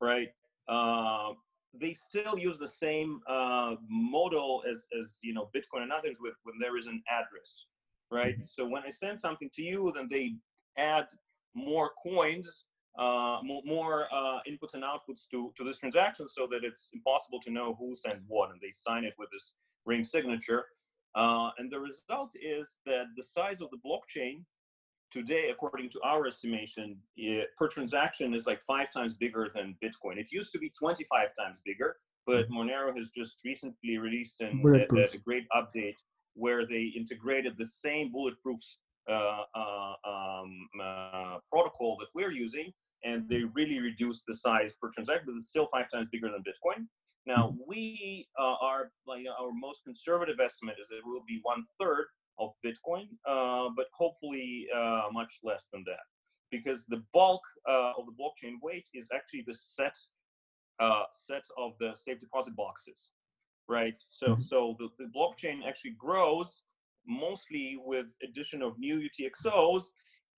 right? 0.00 0.28
Uh, 0.68 1.34
they 1.74 1.92
still 1.92 2.38
use 2.38 2.58
the 2.58 2.66
same 2.66 3.20
uh, 3.28 3.74
model 3.88 4.62
as, 4.70 4.86
as 4.98 5.18
you 5.22 5.34
know 5.34 5.50
Bitcoin 5.54 5.82
and 5.82 5.92
others 5.92 6.16
with 6.20 6.34
when 6.42 6.56
there 6.60 6.76
is 6.76 6.86
an 6.86 7.02
address, 7.10 7.66
right? 8.10 8.36
So 8.44 8.66
when 8.66 8.82
I 8.82 8.90
send 8.90 9.20
something 9.20 9.50
to 9.54 9.62
you, 9.62 9.92
then 9.94 10.08
they 10.10 10.34
add 10.76 11.06
more 11.54 11.90
coins, 12.02 12.64
uh, 12.98 13.38
more, 13.42 14.06
uh, 14.12 14.38
inputs 14.48 14.74
and 14.74 14.82
outputs 14.82 15.28
to, 15.30 15.52
to 15.56 15.64
this 15.64 15.78
transaction 15.78 16.28
so 16.28 16.48
that 16.50 16.64
it's 16.64 16.90
impossible 16.92 17.40
to 17.40 17.50
know 17.50 17.76
who 17.78 17.94
sent 17.94 18.18
what, 18.26 18.50
and 18.50 18.60
they 18.60 18.70
sign 18.70 19.04
it 19.04 19.14
with 19.18 19.28
this 19.32 19.54
ring 19.86 20.04
signature. 20.04 20.64
Uh, 21.14 21.50
and 21.58 21.70
the 21.70 21.78
result 21.78 22.32
is 22.42 22.78
that 22.86 23.04
the 23.16 23.22
size 23.22 23.60
of 23.60 23.68
the 23.70 23.78
blockchain 23.86 24.42
today, 25.10 25.50
according 25.50 25.90
to 25.90 26.00
our 26.02 26.26
estimation, 26.26 26.96
eh, 27.18 27.42
per 27.56 27.68
transaction 27.68 28.34
is 28.34 28.46
like 28.46 28.60
five 28.62 28.90
times 28.90 29.14
bigger 29.14 29.48
than 29.54 29.76
Bitcoin. 29.82 30.18
It 30.18 30.32
used 30.32 30.52
to 30.52 30.58
be 30.58 30.70
25 30.70 31.28
times 31.38 31.60
bigger, 31.64 31.96
but 32.26 32.50
Monero 32.50 32.96
has 32.96 33.10
just 33.10 33.38
recently 33.44 33.98
released 33.98 34.40
an, 34.40 34.60
a, 34.66 35.16
a 35.16 35.18
great 35.18 35.46
update 35.56 35.96
where 36.34 36.66
they 36.66 36.92
integrated 36.96 37.54
the 37.56 37.66
same 37.66 38.12
bulletproof 38.12 38.60
uh, 39.08 39.44
uh, 39.54 39.94
um, 40.04 40.68
uh, 40.82 41.38
protocol 41.50 41.96
that 41.98 42.08
we're 42.14 42.30
using, 42.30 42.72
and 43.04 43.28
they 43.28 43.42
really 43.54 43.78
reduced 43.80 44.24
the 44.26 44.34
size 44.34 44.74
per 44.80 44.90
transaction, 44.90 45.26
but 45.26 45.36
it's 45.36 45.48
still 45.48 45.68
five 45.72 45.90
times 45.90 46.08
bigger 46.10 46.30
than 46.30 46.42
Bitcoin. 46.42 46.86
Now, 47.26 47.54
we 47.66 48.28
uh, 48.38 48.56
are 48.60 48.90
like 49.06 49.24
our 49.38 49.50
most 49.52 49.84
conservative 49.84 50.40
estimate 50.40 50.76
is 50.80 50.88
that 50.88 50.96
it 50.96 51.06
will 51.06 51.24
be 51.26 51.40
one 51.42 51.64
third 51.80 52.06
of 52.38 52.52
Bitcoin, 52.64 53.08
uh, 53.26 53.68
but 53.76 53.86
hopefully 53.92 54.66
uh, 54.74 55.08
much 55.12 55.40
less 55.42 55.68
than 55.72 55.84
that, 55.86 56.00
because 56.50 56.86
the 56.86 57.02
bulk 57.12 57.42
uh, 57.68 57.92
of 57.98 58.06
the 58.06 58.12
blockchain 58.12 58.54
weight 58.62 58.88
is 58.94 59.08
actually 59.14 59.44
the 59.46 59.54
set 59.54 59.96
uh, 60.80 61.02
set 61.12 61.44
of 61.58 61.72
the 61.80 61.92
safe 61.96 62.20
deposit 62.20 62.54
boxes, 62.54 63.10
right? 63.68 63.96
So 64.08 64.36
Mhm. 64.36 64.42
so 64.42 64.76
the, 64.78 64.88
the 64.98 65.10
blockchain 65.16 65.66
actually 65.66 65.96
grows 65.98 66.62
mostly 67.06 67.78
with 67.84 68.06
addition 68.22 68.62
of 68.62 68.78
new 68.78 69.00
UTXOs, 69.00 69.84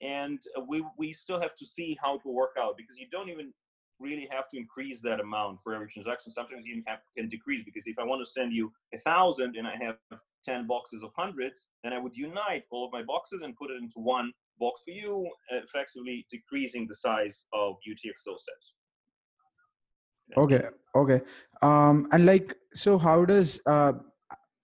and 0.03 0.41
uh, 0.57 0.63
we 0.69 0.85
we 0.99 1.13
still 1.13 1.41
have 1.41 1.55
to 1.57 1.67
see 1.67 1.99
how 2.03 2.17
it 2.17 2.21
will 2.25 2.35
work 2.35 2.57
out 2.59 2.77
because 2.77 2.99
you 2.99 3.07
don't 3.11 3.29
even 3.29 3.53
really 4.01 4.27
have 4.31 4.49
to 4.49 4.57
increase 4.57 5.01
that 5.03 5.21
amount 5.21 5.61
for 5.63 5.75
every 5.75 5.87
transaction. 5.87 6.33
Sometimes 6.33 6.67
you 6.67 6.83
have, 6.87 7.01
can 7.17 7.29
decrease 7.29 7.63
because 7.63 7.87
if 7.87 7.99
I 7.99 8.05
want 8.05 8.25
to 8.25 8.31
send 8.31 8.53
you 8.53 8.73
a 8.95 8.99
thousand 8.99 9.57
and 9.57 9.67
I 9.67 9.77
have 9.77 9.97
10 10.45 10.67
boxes 10.67 11.03
of 11.03 11.11
hundreds, 11.17 11.69
then 11.85 11.93
I 11.93 11.99
would 11.99 12.17
unite 12.17 12.65
all 12.71 12.87
of 12.87 12.93
my 12.93 13.03
boxes 13.03 13.43
and 13.43 13.55
put 13.57 13.71
it 13.71 13.77
into 13.77 13.99
one 13.99 14.33
box 14.59 14.83
for 14.85 14.93
you, 14.93 15.29
effectively 15.51 16.27
decreasing 16.31 16.87
the 16.89 16.95
size 16.95 17.45
of 17.53 17.77
UTXO 17.89 18.39
sets. 18.39 18.73
okay 20.37 20.63
okay 20.95 21.21
um 21.69 22.07
and 22.13 22.25
like 22.25 22.55
so 22.83 22.97
how 22.97 23.25
does 23.25 23.61
uh 23.67 23.93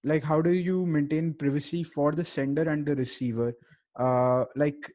like 0.05 0.23
how 0.23 0.41
do 0.41 0.51
you 0.51 0.87
maintain 0.87 1.35
privacy 1.35 1.83
for 1.83 2.13
the 2.13 2.25
sender 2.25 2.63
and 2.71 2.87
the 2.87 2.95
receiver 2.95 3.53
uh 3.99 4.45
like 4.55 4.93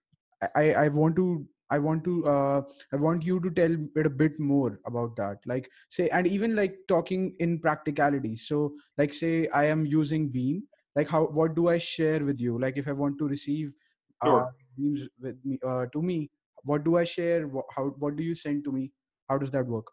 i 0.56 0.64
i 0.84 0.88
want 0.88 1.16
to 1.16 1.46
i 1.70 1.78
want 1.78 2.04
to 2.04 2.14
uh 2.34 2.62
i 2.94 2.96
want 2.96 3.24
you 3.24 3.40
to 3.40 3.50
tell 3.60 3.76
it 3.96 4.06
a 4.06 4.10
bit 4.10 4.40
more 4.40 4.80
about 4.86 5.16
that. 5.16 5.38
Like 5.46 5.70
say 5.90 6.10
and 6.10 6.28
even 6.28 6.56
like 6.56 6.76
talking 6.88 7.36
in 7.40 7.60
practicality. 7.60 8.36
So 8.36 8.76
like 8.98 9.14
say 9.14 9.48
i 9.50 9.66
am 9.66 9.86
using 9.86 10.30
beam. 10.30 10.64
Like 10.96 11.08
how 11.10 11.24
what 11.26 11.56
do 11.56 11.68
i 11.70 11.78
share 11.78 12.24
with 12.24 12.40
you? 12.40 12.60
Like 12.60 12.78
if 12.78 12.88
i 12.88 12.94
want 12.94 13.18
to 13.20 13.28
receive 13.28 13.74
uh 14.22 14.44
Sure. 14.44 14.70
beams 14.78 15.08
with 15.22 15.38
me 15.44 15.60
uh 15.66 15.86
to 15.94 16.02
me 16.02 16.30
what 16.64 16.84
do 16.84 16.98
i 16.98 17.04
share? 17.04 17.48
What, 17.48 17.66
how 17.76 17.86
what 18.06 18.16
do 18.16 18.24
you 18.24 18.36
send 18.36 18.64
to 18.66 18.72
me? 18.72 18.92
How 19.30 19.38
does 19.38 19.52
that 19.52 19.66
work? 19.68 19.88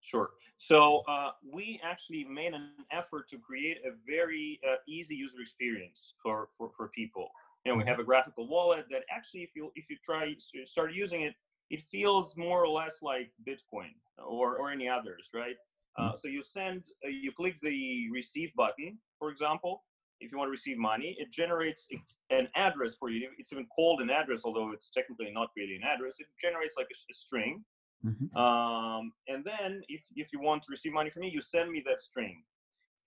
Sure. 0.00 0.30
So 0.58 1.02
uh, 1.08 1.32
we 1.52 1.80
actually 1.82 2.24
made 2.24 2.54
an 2.54 2.64
effort 2.74 3.10
to 3.12 3.18
create 3.38 3.60
a 3.66 3.72
very 3.88 4.42
uh, 4.48 4.58
easy 4.70 5.00
user 5.16 5.40
experience 5.40 6.14
for, 6.22 6.48
for, 6.56 6.70
for 6.76 6.88
people. 6.88 7.28
You 7.66 7.72
know, 7.72 7.78
we 7.78 7.84
have 7.88 7.98
a 7.98 8.04
graphical 8.04 8.46
wallet 8.46 8.84
that 8.92 9.02
actually, 9.10 9.42
if 9.42 9.50
you 9.56 9.72
if 9.74 9.86
you 9.90 9.96
try 10.04 10.34
to 10.34 10.66
start 10.66 10.92
using 10.92 11.22
it, 11.22 11.34
it 11.70 11.80
feels 11.90 12.36
more 12.36 12.62
or 12.62 12.68
less 12.68 12.98
like 13.02 13.32
Bitcoin 13.48 13.90
or, 14.24 14.56
or 14.56 14.70
any 14.70 14.88
others, 14.88 15.30
right? 15.34 15.56
Uh, 15.98 16.14
so 16.14 16.28
you 16.28 16.44
send, 16.44 16.84
uh, 17.04 17.08
you 17.08 17.32
click 17.32 17.56
the 17.62 18.08
receive 18.12 18.50
button, 18.54 18.98
for 19.18 19.30
example, 19.30 19.82
if 20.20 20.30
you 20.30 20.38
want 20.38 20.46
to 20.46 20.52
receive 20.52 20.78
money, 20.78 21.16
it 21.18 21.32
generates 21.32 21.88
an 22.30 22.46
address 22.54 22.94
for 23.00 23.08
you. 23.10 23.30
It's 23.38 23.52
even 23.52 23.66
called 23.74 24.00
an 24.00 24.10
address, 24.10 24.42
although 24.44 24.70
it's 24.70 24.90
technically 24.90 25.32
not 25.32 25.48
really 25.56 25.74
an 25.74 25.82
address. 25.82 26.20
It 26.20 26.28
generates 26.40 26.74
like 26.76 26.86
a, 26.92 26.98
a 27.10 27.14
string. 27.14 27.64
Mhm. 28.04 28.36
Um, 28.36 29.12
and 29.26 29.44
then 29.44 29.82
if, 29.88 30.02
if 30.14 30.28
you 30.32 30.40
want 30.40 30.62
to 30.64 30.68
receive 30.70 30.92
money 30.92 31.10
from 31.10 31.22
me, 31.22 31.30
you 31.30 31.40
send 31.40 31.72
me 31.72 31.82
that 31.86 32.00
string. 32.00 32.44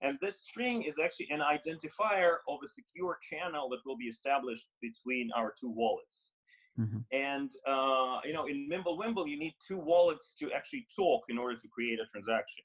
And 0.02 0.18
this 0.20 0.40
string 0.40 0.82
is 0.82 0.98
actually 0.98 1.28
an 1.30 1.40
identifier 1.40 2.36
of 2.48 2.58
a 2.64 2.68
secure 2.68 3.18
channel 3.22 3.68
that 3.70 3.80
will 3.84 3.96
be 3.96 4.06
established 4.06 4.68
between 4.80 5.30
our 5.36 5.52
two 5.60 5.70
wallets. 5.70 6.30
Mhm. 6.78 7.04
And 7.12 7.52
uh, 7.66 8.20
you 8.24 8.32
know, 8.32 8.46
in 8.46 8.68
Mimblewimble, 8.68 9.28
you 9.28 9.38
need 9.38 9.54
two 9.66 9.78
wallets 9.78 10.34
to 10.40 10.50
actually 10.52 10.86
talk 10.96 11.24
in 11.28 11.36
order 11.36 11.56
to 11.56 11.68
create 11.68 11.98
a 12.00 12.06
transaction, 12.06 12.64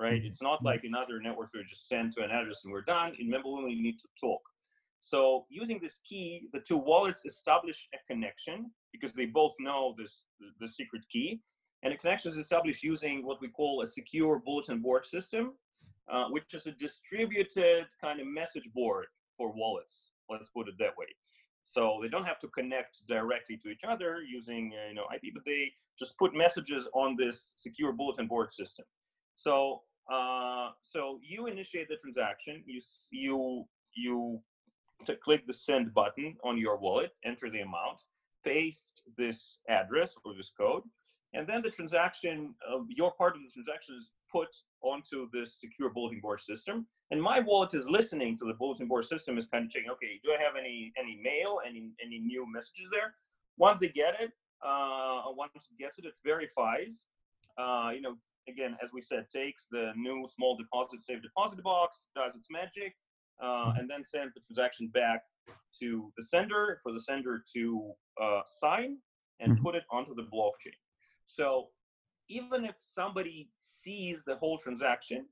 right? 0.00 0.20
Mhm. 0.22 0.26
It's 0.26 0.42
not 0.42 0.60
Mhm. 0.60 0.64
like 0.64 0.84
in 0.84 0.94
other 0.94 1.20
networks 1.20 1.52
where 1.52 1.62
you 1.62 1.68
just 1.68 1.86
send 1.86 2.12
to 2.14 2.24
an 2.24 2.30
address 2.30 2.64
and 2.64 2.72
we're 2.72 2.82
done. 2.82 3.14
In 3.20 3.28
Mimblewimble, 3.28 3.70
you 3.70 3.82
need 3.82 3.98
to 4.00 4.08
talk. 4.20 4.42
So 4.98 5.46
using 5.50 5.78
this 5.80 6.00
key, 6.00 6.48
the 6.52 6.60
two 6.60 6.78
wallets 6.78 7.26
establish 7.26 7.88
a 7.92 7.98
connection 8.10 8.72
because 8.90 9.12
they 9.12 9.26
both 9.26 9.54
know 9.60 9.94
this 9.98 10.26
the, 10.40 10.48
the 10.60 10.68
secret 10.68 11.06
key, 11.10 11.42
and 11.82 11.92
a 11.92 11.96
connection 11.96 12.32
is 12.32 12.38
established 12.38 12.82
using 12.82 13.24
what 13.24 13.40
we 13.42 13.48
call 13.48 13.82
a 13.82 13.86
secure 13.86 14.38
bulletin 14.38 14.80
board 14.80 15.04
system, 15.04 15.58
uh, 16.10 16.26
which 16.28 16.54
is 16.54 16.66
a 16.66 16.72
distributed 16.72 17.86
kind 18.02 18.20
of 18.20 18.26
message 18.26 18.68
board 18.74 19.06
for 19.36 19.52
wallets. 19.52 20.10
Let's 20.30 20.48
put 20.48 20.68
it 20.68 20.74
that 20.78 20.96
way. 20.98 21.06
So 21.64 21.98
they 22.02 22.08
don't 22.08 22.26
have 22.26 22.38
to 22.40 22.48
connect 22.48 23.06
directly 23.08 23.56
to 23.58 23.68
each 23.68 23.84
other 23.88 24.18
using 24.22 24.72
uh, 24.74 24.88
you 24.88 24.94
know 24.94 25.06
IP, 25.14 25.32
but 25.32 25.44
they 25.46 25.72
just 25.98 26.18
put 26.18 26.34
messages 26.34 26.88
on 26.94 27.16
this 27.16 27.54
secure 27.56 27.92
bulletin 27.92 28.26
board 28.26 28.52
system. 28.52 28.84
So 29.34 29.82
uh, 30.12 30.70
so 30.82 31.18
you 31.22 31.46
initiate 31.46 31.88
the 31.88 31.96
transaction. 31.96 32.62
You 32.66 32.80
you 33.10 33.64
you 33.94 34.40
to 35.06 35.16
click 35.16 35.46
the 35.46 35.54
send 35.54 35.94
button 35.94 36.36
on 36.44 36.58
your 36.58 36.78
wallet, 36.78 37.12
enter 37.24 37.50
the 37.50 37.60
amount, 37.60 38.02
paste 38.44 38.86
this 39.16 39.58
address 39.68 40.16
or 40.24 40.34
this 40.34 40.52
code, 40.58 40.82
and 41.34 41.46
then 41.48 41.62
the 41.62 41.70
transaction, 41.70 42.54
uh, 42.70 42.78
your 42.88 43.12
part 43.12 43.34
of 43.34 43.42
the 43.42 43.50
transaction 43.50 43.96
is 43.98 44.12
put 44.34 44.50
onto 44.90 45.18
this 45.36 45.50
secure 45.62 45.90
bulletin 45.94 46.20
board 46.24 46.40
system. 46.40 46.76
And 47.10 47.20
my 47.30 47.38
wallet 47.48 47.72
is 47.80 47.86
listening 47.98 48.32
to 48.38 48.44
the 48.50 48.56
bulletin 48.60 48.88
board 48.88 49.06
system, 49.12 49.32
is 49.38 49.46
kind 49.46 49.64
of 49.66 49.70
checking, 49.70 49.90
okay, 49.96 50.12
do 50.24 50.28
I 50.36 50.42
have 50.46 50.56
any 50.62 50.76
any 51.02 51.14
mail, 51.28 51.50
any 51.68 51.82
any 52.04 52.18
new 52.32 52.44
messages 52.56 52.88
there? 52.96 53.08
Once 53.66 53.78
they 53.82 53.90
get 54.02 54.14
it, 54.24 54.32
uh, 54.68 55.22
once 55.42 55.52
it 55.54 55.78
gets 55.82 55.98
it, 56.00 56.04
it 56.10 56.16
verifies. 56.32 56.92
Uh, 57.62 57.90
you 57.94 58.02
know, 58.04 58.14
again, 58.48 58.72
as 58.84 58.90
we 58.96 59.00
said, 59.10 59.22
takes 59.40 59.62
the 59.70 59.84
new 59.96 60.26
small 60.34 60.52
deposit 60.62 61.00
safe 61.08 61.22
deposit 61.28 61.62
box, 61.62 61.90
does 62.20 62.32
its 62.38 62.48
magic, 62.50 62.92
uh, 63.46 63.70
and 63.76 63.84
then 63.90 64.02
sends 64.14 64.32
the 64.34 64.40
transaction 64.46 64.86
back 64.88 65.20
to 65.80 65.88
the 66.16 66.24
sender 66.32 66.62
for 66.82 66.90
the 66.96 67.02
sender 67.08 67.34
to 67.54 67.92
uh, 68.24 68.42
sign 68.62 68.90
and 69.40 69.48
Mhm. 69.52 69.62
put 69.64 69.74
it 69.80 69.84
onto 69.96 70.14
the 70.20 70.26
blockchain. 70.34 70.78
So 71.26 71.46
even 72.28 72.64
if 72.64 72.74
somebody 72.78 73.50
sees 73.58 74.24
the 74.24 74.36
whole 74.36 74.58
transaction, 74.58 75.26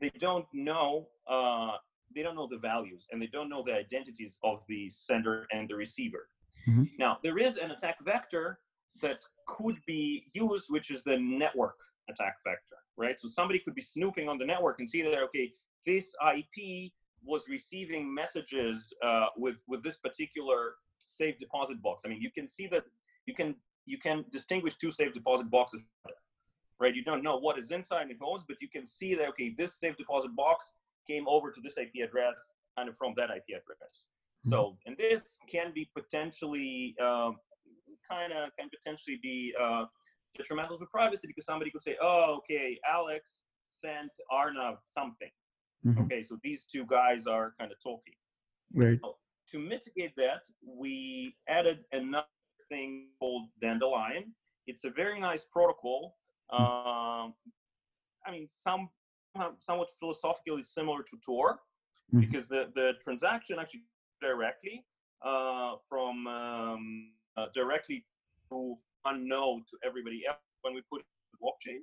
they 0.00 0.10
don't 0.18 0.46
know 0.52 1.08
uh, 1.28 1.72
they 2.14 2.22
don't 2.22 2.34
know 2.36 2.48
the 2.50 2.58
values 2.58 3.06
and 3.12 3.20
they 3.20 3.26
don't 3.26 3.50
know 3.50 3.62
the 3.62 3.74
identities 3.74 4.38
of 4.42 4.62
the 4.68 4.88
sender 4.88 5.46
and 5.52 5.68
the 5.68 5.74
receiver. 5.74 6.28
Mhm. 6.66 6.88
Now 6.98 7.18
there 7.22 7.38
is 7.38 7.58
an 7.58 7.70
attack 7.70 7.96
vector 8.02 8.60
that 9.02 9.24
could 9.46 9.76
be 9.86 10.24
used, 10.32 10.66
which 10.70 10.90
is 10.90 11.02
the 11.02 11.18
network 11.18 11.78
attack 12.08 12.36
vector, 12.44 12.78
right? 12.96 13.20
So 13.20 13.28
somebody 13.28 13.58
could 13.58 13.74
be 13.74 13.82
snooping 13.82 14.28
on 14.28 14.38
the 14.38 14.46
network 14.46 14.78
and 14.78 14.88
see 14.88 15.02
that 15.02 15.18
okay, 15.28 15.52
this 15.84 16.14
IP 16.36 16.92
was 17.22 17.48
receiving 17.48 18.12
messages 18.12 18.92
uh, 19.02 19.26
with 19.36 19.56
with 19.66 19.82
this 19.82 19.98
particular 19.98 20.76
safe 21.06 21.38
deposit 21.38 21.82
box. 21.82 22.02
I 22.04 22.08
mean, 22.08 22.22
you 22.22 22.30
can 22.30 22.46
see 22.46 22.66
that 22.68 22.84
you 23.26 23.34
can 23.34 23.54
you 23.86 23.98
can 23.98 24.24
distinguish 24.30 24.76
two 24.76 24.92
safe 24.92 25.12
deposit 25.12 25.50
boxes, 25.50 25.80
right? 26.80 26.94
You 26.94 27.04
don't 27.04 27.22
know 27.22 27.36
what 27.38 27.58
is 27.58 27.70
inside 27.70 28.02
and 28.10 28.16
who's, 28.20 28.44
but 28.46 28.60
you 28.60 28.68
can 28.68 28.86
see 28.86 29.14
that 29.14 29.28
okay, 29.30 29.54
this 29.56 29.78
safe 29.78 29.96
deposit 29.96 30.34
box 30.36 30.74
came 31.08 31.26
over 31.26 31.50
to 31.50 31.60
this 31.60 31.78
IP 31.78 32.04
address, 32.04 32.52
kind 32.76 32.88
of 32.88 32.96
from 32.96 33.14
that 33.16 33.30
IP 33.30 33.48
address. 33.50 34.06
So, 34.44 34.78
and 34.86 34.96
this 34.96 35.38
can 35.50 35.72
be 35.74 35.90
potentially 35.96 36.94
um, 37.02 37.36
kind 38.10 38.32
of 38.32 38.50
can 38.58 38.68
potentially 38.70 39.18
be 39.22 39.52
uh, 39.60 39.84
detrimental 40.36 40.78
to 40.78 40.86
privacy 40.86 41.26
because 41.26 41.44
somebody 41.44 41.70
could 41.70 41.82
say, 41.82 41.96
"Oh, 42.00 42.36
okay, 42.38 42.78
Alex 42.86 43.42
sent 43.70 44.12
Arnav 44.32 44.76
something." 44.84 45.30
Mhm. 45.84 46.04
Okay, 46.04 46.22
so 46.22 46.38
these 46.42 46.66
two 46.66 46.84
guys 46.86 47.26
are 47.26 47.54
kind 47.58 47.72
of 47.72 47.78
talking. 47.82 48.14
Right. 48.74 49.00
To 49.48 49.58
mitigate 49.58 50.14
that, 50.16 50.48
we 50.64 51.36
added 51.48 51.84
another 51.92 52.26
thing 52.68 53.08
called 53.18 53.48
Dandelion. 53.60 54.34
It's 54.66 54.84
a 54.84 54.90
very 54.90 55.18
nice 55.18 55.44
protocol. 55.46 56.18
Um, 56.50 57.34
I 58.26 58.30
mean, 58.32 58.46
some 58.48 58.88
somewhat 59.60 59.88
philosophically 60.00 60.62
similar 60.62 61.02
to 61.02 61.16
Tor, 61.24 61.60
Mhm. 62.12 62.20
because 62.20 62.48
the, 62.48 62.72
the 62.74 62.94
transaction 63.02 63.58
actually 63.58 63.84
directly 64.20 64.84
uh, 65.22 65.76
from 65.88 66.26
um, 66.26 67.12
uh, 67.36 67.46
directly 67.54 68.04
to 68.48 68.76
unknown 69.04 69.64
to 69.70 69.78
everybody 69.84 70.24
else 70.26 70.38
when 70.62 70.74
we 70.74 70.80
put 70.90 71.02
it 71.02 71.06
in 71.06 71.28
the 71.34 71.38
blockchain, 71.44 71.80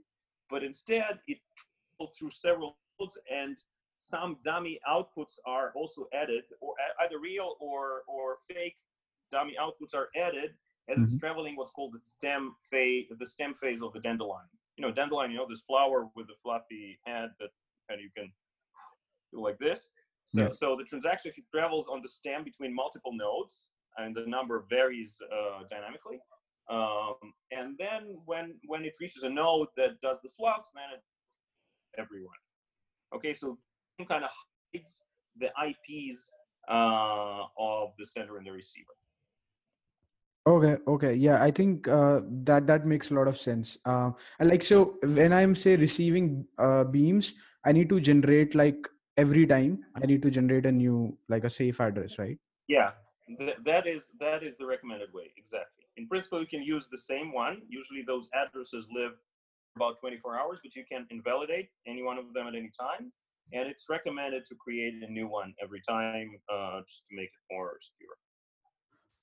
but 0.49 0.63
instead 0.63 1.19
it 1.27 1.39
through 2.17 2.31
several 2.31 2.77
nodes 2.99 3.17
and 3.31 3.57
some 3.99 4.37
dummy 4.43 4.79
outputs 4.89 5.35
are 5.45 5.71
also 5.75 6.07
added, 6.13 6.43
or 6.59 6.73
either 7.01 7.19
real 7.19 7.55
or 7.59 8.03
or 8.07 8.37
fake 8.47 8.77
dummy 9.31 9.55
outputs 9.59 9.93
are 9.93 10.09
added 10.15 10.55
as 10.89 11.01
it's 11.01 11.15
Mhm. 11.15 11.19
traveling 11.19 11.55
what's 11.55 11.71
called 11.71 11.93
the 11.93 11.99
stem 11.99 12.55
phase, 12.69 13.07
the 13.09 13.25
stem 13.25 13.53
phase 13.55 13.81
of 13.81 13.93
the 13.93 13.99
dandelion. 13.99 14.47
You 14.77 14.83
know, 14.85 14.91
dandelion, 14.91 15.31
you 15.31 15.37
know, 15.37 15.47
this 15.47 15.61
flower 15.61 16.09
with 16.15 16.27
the 16.27 16.35
fluffy 16.43 16.99
head 17.05 17.31
that 17.39 17.49
kind 17.87 17.99
of 17.99 18.03
you 18.03 18.11
can 18.15 18.31
do 19.31 19.41
like 19.41 19.57
this. 19.59 19.91
So, 20.25 20.43
Yeah. 20.43 20.49
so 20.49 20.75
the 20.75 20.83
transaction 20.83 21.31
travels 21.53 21.87
on 21.87 22.01
the 22.01 22.09
stem 22.09 22.43
between 22.43 22.73
multiple 22.73 23.13
nodes, 23.13 23.67
and 23.97 24.15
the 24.15 24.25
number 24.25 24.65
varies 24.69 25.21
uh, 25.31 25.63
dynamically. 25.69 26.19
Um, 26.67 27.15
and 27.51 27.77
then 27.77 28.21
when 28.25 28.59
when 28.65 28.83
it 28.85 28.93
reaches 28.99 29.23
a 29.23 29.29
node 29.29 29.69
that 29.77 30.01
does 30.01 30.19
the 30.21 30.29
fluffs, 30.29 30.71
then 30.73 30.89
it 30.95 31.03
everyone. 31.97 32.37
Okay, 33.13 33.33
so 33.33 33.59
it 33.99 34.07
kind 34.07 34.25
of 34.25 34.31
hides 34.73 35.03
the 35.37 35.51
IPs 35.57 36.31
uh, 36.67 37.45
of 37.57 37.93
the 37.97 38.05
sender 38.05 38.37
and 38.37 38.47
the 38.47 38.51
receiver. 38.51 38.94
Okay, 40.47 40.77
okay. 40.87 41.13
Yeah, 41.15 41.41
I 41.43 41.49
think 41.49 41.87
uh, 41.87 42.21
that 42.45 42.67
that 42.67 42.85
makes 42.85 43.09
a 43.09 43.15
lot 43.15 43.27
of 43.27 43.37
sense. 43.37 43.77
Uh, 43.83 44.11
and 44.39 44.49
like 44.49 44.63
so 44.63 44.97
when 45.01 45.33
I'm 45.33 45.55
say 45.55 45.75
receiving 45.75 46.45
uh, 46.59 46.83
beams, 46.83 47.33
I 47.65 47.71
need 47.71 47.89
to 47.89 47.99
generate 47.99 48.53
like 48.53 48.87
every 49.17 49.47
time 49.47 49.79
I 49.95 50.05
need 50.05 50.21
to 50.21 50.29
generate 50.29 50.67
a 50.67 50.71
new 50.71 51.17
like 51.29 51.45
a 51.45 51.49
safe 51.49 51.81
address, 51.81 52.19
right? 52.19 52.37
Yeah, 52.67 52.91
th- 53.39 53.57
that 53.65 53.87
is 53.87 54.11
that 54.19 54.43
is 54.43 54.55
the 54.59 54.67
recommended 54.67 55.11
way. 55.13 55.33
Exactly. 55.35 55.85
In 55.97 56.07
principle, 56.07 56.39
you 56.41 56.45
can 56.47 56.61
use 56.61 56.89
the 56.91 56.97
same 56.99 57.33
one. 57.33 57.63
Usually, 57.67 58.03
those 58.05 58.29
addresses 58.35 58.85
live 58.93 59.13
about 59.75 59.99
24 59.99 60.37
hours, 60.37 60.59
but 60.63 60.75
you 60.75 60.85
can 60.85 61.07
invalidate 61.09 61.69
any 61.87 62.03
one 62.03 62.19
of 62.19 62.33
them 62.33 62.45
at 62.47 62.53
any 62.53 62.69
time. 62.69 63.09
And 63.53 63.67
it's 63.67 63.85
recommended 63.89 64.45
to 64.47 64.55
create 64.55 65.01
a 65.01 65.11
new 65.11 65.27
one 65.27 65.53
every 65.61 65.81
time, 65.87 66.37
uh, 66.53 66.81
just 66.87 67.07
to 67.09 67.15
make 67.15 67.29
it 67.33 67.43
more 67.53 67.77
secure. 67.81 68.15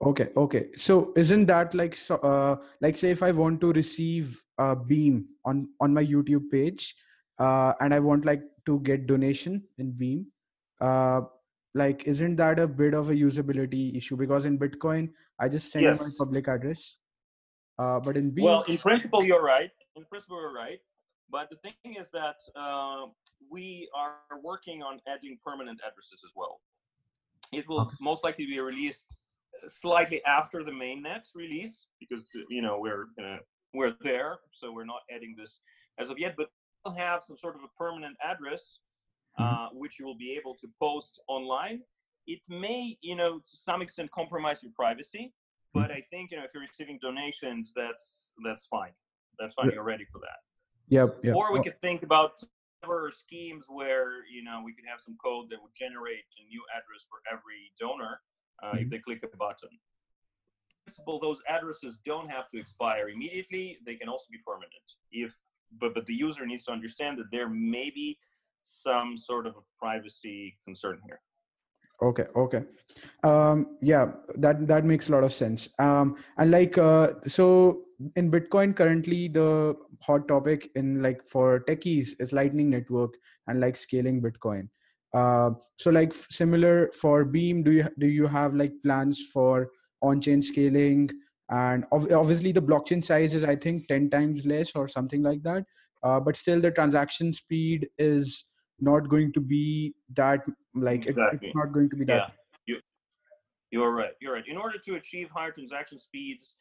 Okay, 0.02 0.30
okay. 0.36 0.66
So 0.74 1.12
isn't 1.16 1.46
that 1.46 1.74
like 1.74 1.94
so 1.94 2.16
uh 2.16 2.56
like 2.80 2.96
say 2.96 3.10
if 3.10 3.22
I 3.22 3.30
want 3.30 3.60
to 3.60 3.72
receive 3.72 4.42
a 4.58 4.74
beam 4.74 5.26
on 5.44 5.68
on 5.80 5.94
my 5.94 6.04
YouTube 6.04 6.50
page 6.50 6.94
uh 7.38 7.74
and 7.80 7.94
I 7.94 8.00
want 8.00 8.24
like 8.24 8.42
to 8.66 8.80
get 8.80 9.06
donation 9.06 9.62
in 9.78 9.92
beam 9.92 10.26
uh 10.80 11.20
like 11.74 12.02
isn't 12.04 12.36
that 12.36 12.58
a 12.58 12.66
bit 12.66 12.94
of 12.94 13.10
a 13.10 13.14
usability 13.14 13.96
issue 13.96 14.16
because 14.16 14.44
in 14.44 14.58
Bitcoin 14.58 15.10
I 15.38 15.48
just 15.48 15.70
send 15.70 15.86
my 15.86 16.10
public 16.18 16.48
address 16.48 16.98
uh 17.78 18.00
but 18.00 18.16
in 18.16 18.30
beam 18.30 18.44
Well, 18.44 18.62
in 18.62 18.78
principle, 18.78 19.24
you're 19.24 19.42
right. 19.42 19.70
In 19.96 20.04
principle, 20.04 20.40
you're 20.40 20.52
right. 20.52 20.80
But 21.30 21.48
the 21.48 21.56
thing 21.56 21.94
is 21.98 22.10
that 22.10 22.36
uh, 22.54 23.06
we 23.50 23.88
are 23.96 24.38
working 24.42 24.82
on 24.82 25.00
adding 25.08 25.38
permanent 25.44 25.80
addresses 25.80 26.20
as 26.24 26.32
well. 26.36 26.60
It 27.52 27.66
will 27.68 27.80
Okay. 27.82 27.96
most 28.00 28.22
likely 28.24 28.46
be 28.46 28.60
released 28.60 29.16
slightly 29.66 30.24
after 30.24 30.62
the 30.62 30.70
mainnet 30.70 31.26
release 31.34 31.86
because 32.00 32.24
you 32.48 32.62
know 32.62 32.78
we're 32.80 33.06
uh, 33.22 33.38
we're 33.74 33.94
there, 34.02 34.38
so 34.52 34.72
we're 34.72 34.84
not 34.84 35.02
adding 35.14 35.34
this 35.36 35.60
as 35.98 36.10
of 36.10 36.18
yet. 36.18 36.34
But 36.36 36.50
we'll 36.84 36.94
have 36.94 37.22
some 37.24 37.36
sort 37.36 37.56
of 37.56 37.62
a 37.62 37.68
permanent 37.78 38.16
address 38.22 38.78
uh, 39.38 39.68
which 39.72 39.98
you 39.98 40.06
will 40.06 40.16
be 40.16 40.36
able 40.38 40.54
to 40.54 40.68
post 40.78 41.20
online. 41.28 41.80
It 42.26 42.40
may, 42.48 42.96
you 43.00 43.16
know, 43.16 43.38
to 43.38 43.56
some 43.56 43.82
extent 43.82 44.10
compromise 44.10 44.62
your 44.62 44.72
privacy, 44.76 45.32
but 45.74 45.90
I 45.90 46.02
think 46.10 46.30
you 46.30 46.36
know 46.36 46.44
if 46.44 46.50
you're 46.54 46.62
receiving 46.62 46.98
donations, 47.00 47.72
that's 47.74 48.30
that's 48.44 48.66
fine. 48.66 48.92
That's 49.38 49.54
fine. 49.54 49.70
You're 49.72 49.82
ready 49.82 50.04
for 50.12 50.20
that. 50.20 50.38
yep, 50.88 51.16
yep. 51.22 51.34
Or 51.34 51.52
we 51.52 51.62
could 51.62 51.80
think 51.80 52.02
about 52.02 52.42
schemes 53.10 53.64
where 53.68 54.26
you 54.30 54.44
know 54.44 54.60
we 54.64 54.74
could 54.74 54.84
have 54.88 55.00
some 55.00 55.16
code 55.22 55.46
that 55.50 55.58
would 55.62 55.74
generate 55.74 56.26
a 56.38 56.42
new 56.48 56.62
address 56.76 57.06
for 57.08 57.18
every 57.32 57.72
donor 57.80 58.20
uh, 58.62 58.66
mm-hmm. 58.66 58.78
if 58.78 58.90
they 58.90 58.98
click 58.98 59.20
a 59.22 59.36
button. 59.36 59.68
In 59.70 60.84
principle, 60.86 61.18
those 61.20 61.40
addresses 61.48 61.98
don't 62.04 62.28
have 62.28 62.48
to 62.50 62.58
expire 62.58 63.08
immediately; 63.08 63.78
they 63.86 63.94
can 63.94 64.08
also 64.08 64.26
be 64.30 64.38
permanent. 64.46 64.86
If 65.10 65.32
but 65.80 65.94
but 65.94 66.06
the 66.06 66.14
user 66.14 66.46
needs 66.46 66.64
to 66.64 66.72
understand 66.72 67.18
that 67.18 67.30
there 67.30 67.48
may 67.48 67.90
be 67.90 68.18
some 68.62 69.18
sort 69.18 69.46
of 69.46 69.54
a 69.56 69.64
privacy 69.78 70.56
concern 70.64 71.00
here 71.06 71.20
okay 72.02 72.24
okay 72.36 72.62
um 73.22 73.76
yeah 73.80 74.06
that 74.36 74.66
that 74.66 74.84
makes 74.84 75.08
a 75.08 75.12
lot 75.12 75.24
of 75.24 75.32
sense 75.32 75.68
um 75.78 76.16
and 76.38 76.50
like 76.50 76.76
uh 76.78 77.08
so 77.26 77.82
in 78.16 78.30
bitcoin 78.30 78.74
currently 78.74 79.28
the 79.28 79.74
hot 80.00 80.26
topic 80.26 80.70
in 80.74 81.02
like 81.02 81.20
for 81.28 81.60
techies 81.68 82.10
is 82.18 82.32
lightning 82.32 82.70
network 82.70 83.14
and 83.46 83.60
like 83.60 83.76
scaling 83.76 84.20
bitcoin 84.20 84.68
uh 85.14 85.50
so 85.78 85.90
like 85.90 86.12
similar 86.30 86.90
for 86.92 87.24
beam 87.24 87.62
do 87.62 87.72
you 87.72 87.88
do 87.98 88.06
you 88.06 88.26
have 88.26 88.54
like 88.54 88.72
plans 88.82 89.20
for 89.32 89.70
on-chain 90.00 90.40
scaling 90.40 91.08
and 91.50 91.84
obviously 91.92 92.50
the 92.50 92.62
blockchain 92.62 93.04
size 93.04 93.34
is 93.34 93.44
i 93.44 93.54
think 93.54 93.86
10 93.88 94.08
times 94.10 94.46
less 94.46 94.72
or 94.74 94.88
something 94.88 95.22
like 95.22 95.42
that 95.42 95.64
uh, 96.02 96.18
but 96.18 96.36
still 96.36 96.60
the 96.60 96.70
transaction 96.70 97.32
speed 97.32 97.88
is 97.98 98.44
not 98.80 99.08
going 99.08 99.32
to 99.32 99.40
be 99.40 99.94
that 100.14 100.44
like 100.74 101.06
exactly. 101.06 101.48
it's 101.48 101.56
not 101.56 101.72
going 101.72 101.88
to 101.88 101.96
be 101.96 102.04
that. 102.06 102.32
Yeah, 102.66 102.74
you, 102.74 102.76
you're 103.70 103.92
right. 103.92 104.12
You're 104.20 104.34
right. 104.34 104.44
In 104.48 104.56
order 104.56 104.78
to 104.78 104.96
achieve 104.96 105.28
higher 105.30 105.52
transaction 105.52 105.98
speeds, 105.98 106.56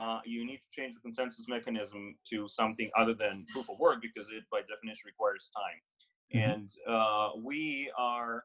uh, 0.00 0.20
you 0.24 0.46
need 0.46 0.58
to 0.58 0.80
change 0.80 0.94
the 0.94 1.00
consensus 1.00 1.46
mechanism 1.48 2.14
to 2.30 2.46
something 2.46 2.88
other 2.96 3.14
than 3.14 3.44
proof 3.52 3.68
of 3.68 3.78
work 3.80 3.98
because 4.00 4.28
it, 4.30 4.44
by 4.52 4.60
definition, 4.60 5.02
requires 5.06 5.50
time. 5.54 5.80
Mm-hmm. 6.34 6.50
And 6.50 6.70
uh, 6.86 7.30
we 7.42 7.90
are 7.98 8.44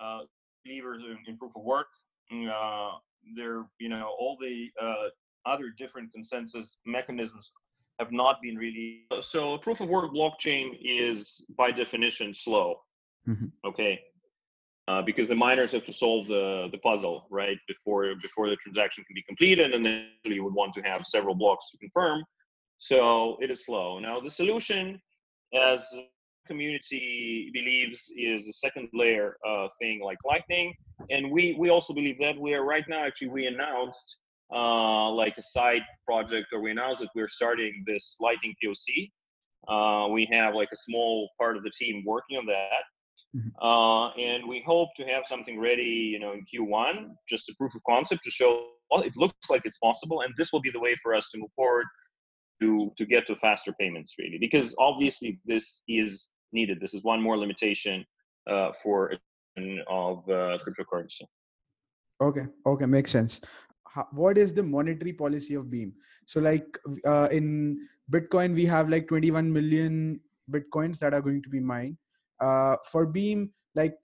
uh, 0.00 0.20
believers 0.64 1.02
in, 1.04 1.18
in, 1.26 1.36
proof 1.36 1.52
of 1.54 1.62
work. 1.62 1.88
Uh, 2.32 2.92
there, 3.36 3.64
you 3.78 3.88
know, 3.88 4.10
all 4.18 4.36
the 4.40 4.70
uh, 4.80 5.08
other 5.46 5.72
different 5.76 6.12
consensus 6.12 6.78
mechanisms 6.86 7.52
have 7.98 8.12
not 8.12 8.40
been 8.42 8.56
really 8.56 9.02
so 9.20 9.58
proof 9.58 9.80
of 9.80 9.88
work 9.88 10.10
blockchain 10.12 10.76
is 10.82 11.44
by 11.56 11.70
definition 11.70 12.32
slow 12.32 12.80
mm-hmm. 13.28 13.46
okay 13.64 14.00
uh, 14.88 15.02
because 15.02 15.28
the 15.28 15.34
miners 15.34 15.72
have 15.72 15.84
to 15.84 15.92
solve 15.92 16.26
the 16.26 16.68
the 16.72 16.78
puzzle 16.78 17.26
right 17.30 17.58
before 17.68 18.14
before 18.20 18.48
the 18.48 18.56
transaction 18.56 19.04
can 19.04 19.14
be 19.14 19.22
completed 19.22 19.72
and 19.74 19.84
then 19.84 20.06
you 20.24 20.42
would 20.42 20.54
want 20.54 20.72
to 20.72 20.80
have 20.80 21.04
several 21.06 21.34
blocks 21.34 21.70
to 21.70 21.78
confirm 21.78 22.24
so 22.78 23.36
it 23.40 23.50
is 23.50 23.64
slow 23.64 23.98
now 23.98 24.18
the 24.18 24.30
solution 24.30 25.00
as 25.54 25.84
community 26.46 27.50
believes 27.52 28.10
is 28.16 28.48
a 28.48 28.52
second 28.52 28.88
layer 28.92 29.36
uh, 29.46 29.68
thing 29.80 30.00
like 30.02 30.18
lightning 30.24 30.74
and 31.10 31.30
we 31.30 31.56
we 31.58 31.70
also 31.70 31.92
believe 31.92 32.18
that 32.18 32.38
we 32.38 32.54
are 32.54 32.64
right 32.64 32.84
now 32.88 33.02
actually 33.04 33.28
we 33.28 33.46
announced 33.46 34.18
uh, 34.54 35.10
like 35.10 35.34
a 35.38 35.42
side 35.42 35.82
project, 36.06 36.48
or 36.52 36.60
we 36.60 36.70
announced 36.70 37.00
that 37.00 37.08
we're 37.14 37.28
starting 37.28 37.82
this 37.86 38.16
Lightning 38.20 38.54
POC. 38.62 39.10
Uh, 39.68 40.08
we 40.08 40.28
have 40.30 40.54
like 40.54 40.68
a 40.72 40.76
small 40.76 41.30
part 41.38 41.56
of 41.56 41.62
the 41.62 41.70
team 41.70 42.02
working 42.06 42.36
on 42.36 42.46
that. 42.46 42.84
Mm-hmm. 43.34 43.64
Uh, 43.64 44.10
and 44.10 44.46
we 44.46 44.62
hope 44.66 44.90
to 44.96 45.04
have 45.04 45.24
something 45.26 45.58
ready, 45.58 45.82
you 45.82 46.18
know, 46.18 46.32
in 46.32 46.44
Q1, 46.44 47.10
just 47.28 47.48
a 47.48 47.54
proof 47.56 47.74
of 47.74 47.80
concept 47.88 48.24
to 48.24 48.30
show 48.30 48.66
well, 48.90 49.00
it 49.00 49.16
looks 49.16 49.48
like 49.48 49.62
it's 49.64 49.78
possible, 49.78 50.20
and 50.20 50.34
this 50.36 50.52
will 50.52 50.60
be 50.60 50.70
the 50.70 50.78
way 50.78 50.94
for 51.02 51.14
us 51.14 51.30
to 51.30 51.38
move 51.38 51.48
forward 51.56 51.86
to 52.96 53.06
get 53.06 53.26
to 53.26 53.36
faster 53.36 53.72
payments, 53.78 54.14
really, 54.18 54.38
because 54.38 54.74
obviously 54.78 55.40
this 55.44 55.82
is 55.88 56.28
needed. 56.52 56.78
This 56.80 56.94
is 56.94 57.02
one 57.02 57.20
more 57.20 57.36
limitation 57.36 58.04
uh, 58.50 58.70
for 58.82 59.12
of 59.88 60.18
uh, 60.28 60.58
cryptocurrency. 60.64 61.22
Okay, 62.20 62.46
okay, 62.66 62.86
makes 62.86 63.10
sense. 63.10 63.40
How, 63.88 64.06
what 64.12 64.38
is 64.38 64.54
the 64.54 64.62
monetary 64.62 65.12
policy 65.12 65.54
of 65.54 65.70
beam? 65.70 65.92
So 66.26 66.40
like 66.40 66.78
uh, 67.06 67.28
in 67.30 67.78
bitcoin 68.10 68.54
we 68.54 68.64
have 68.66 68.88
like 68.88 69.08
21 69.08 69.52
million 69.52 70.20
bitcoins 70.50 70.98
that 71.00 71.14
are 71.14 71.20
going 71.20 71.42
to 71.42 71.48
be 71.48 71.60
mined. 71.60 71.96
Uh, 72.40 72.76
for 72.90 73.06
beam 73.06 73.50
like 73.74 73.94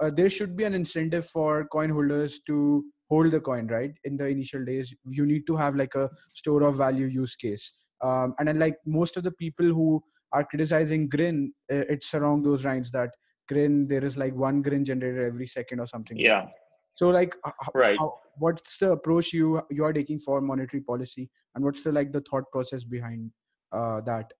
uh, 0.00 0.10
there 0.10 0.30
should 0.30 0.56
be 0.56 0.64
an 0.64 0.74
incentive 0.74 1.26
for 1.26 1.66
coin 1.66 1.90
holders 1.90 2.40
to 2.46 2.84
hold 3.08 3.30
the 3.30 3.40
coin 3.40 3.66
right? 3.68 3.92
In 4.04 4.16
the 4.16 4.26
initial 4.26 4.64
days 4.64 4.94
you 5.08 5.26
need 5.26 5.46
to 5.46 5.56
have 5.56 5.76
like 5.76 5.94
a 5.94 6.10
store 6.34 6.62
of 6.62 6.76
value 6.76 7.06
use 7.06 7.36
case 7.36 7.72
um, 8.02 8.34
and 8.38 8.48
then 8.48 8.58
like 8.58 8.76
most 8.84 9.16
of 9.16 9.22
the 9.22 9.30
people 9.30 9.66
who 9.66 10.02
are 10.32 10.44
criticizing 10.44 11.08
grin 11.08 11.52
it's 11.68 12.12
along 12.14 12.42
those 12.42 12.64
lines 12.64 12.90
that 12.90 13.10
grin 13.48 13.86
there 13.88 14.04
is 14.04 14.16
like 14.16 14.34
one 14.34 14.60
grin 14.62 14.84
generated 14.84 15.22
every 15.22 15.46
second 15.46 15.80
or 15.80 15.86
something. 15.86 16.16
Yeah. 16.18 16.46
So 16.94 17.08
like 17.10 17.36
right. 17.74 17.98
how, 17.98 18.18
what's 18.38 18.78
the 18.78 18.92
approach 18.92 19.32
you 19.32 19.62
you 19.70 19.84
are 19.84 19.92
taking 19.92 20.18
for 20.18 20.40
monetary 20.40 20.82
policy? 20.82 21.30
And 21.54 21.64
what's 21.64 21.82
the 21.82 21.92
like 21.92 22.12
the 22.12 22.22
thought 22.22 22.50
process 22.50 22.84
behind 22.84 23.30
uh, 23.72 24.00
that? 24.02 24.32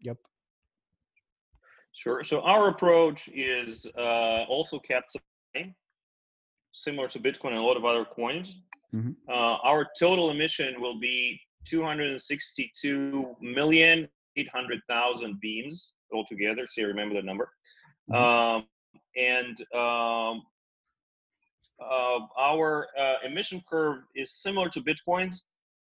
Yep 0.00 0.16
sure. 1.98 2.24
So 2.24 2.40
our 2.40 2.68
approach 2.68 3.28
is 3.34 3.86
uh, 3.96 4.44
also 4.48 4.78
kept 4.78 5.16
similar 6.72 7.08
to 7.08 7.18
bitcoin 7.18 7.48
and 7.48 7.58
a 7.58 7.62
lot 7.62 7.76
of 7.76 7.84
other 7.84 8.04
coins. 8.04 8.56
Mm-hmm. 8.94 9.10
uh, 9.28 9.56
our 9.70 9.86
total 9.98 10.30
emission 10.30 10.80
will 10.80 10.98
be 10.98 11.38
262 11.68 13.36
million 13.40 14.08
800,000 14.36 15.40
beams 15.40 15.94
altogether 16.12 16.66
so 16.68 16.80
you 16.80 16.86
remember 16.86 17.14
the 17.14 17.22
number 17.22 17.50
mm-hmm. 18.10 18.22
um, 18.22 18.66
and 19.16 19.60
um, 19.74 20.42
uh, 21.80 22.20
our 22.38 22.88
uh, 22.98 23.14
emission 23.24 23.62
curve 23.68 24.02
is 24.14 24.32
similar 24.34 24.68
to 24.68 24.80
Bitcoin's 24.80 25.44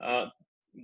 uh, 0.02 0.28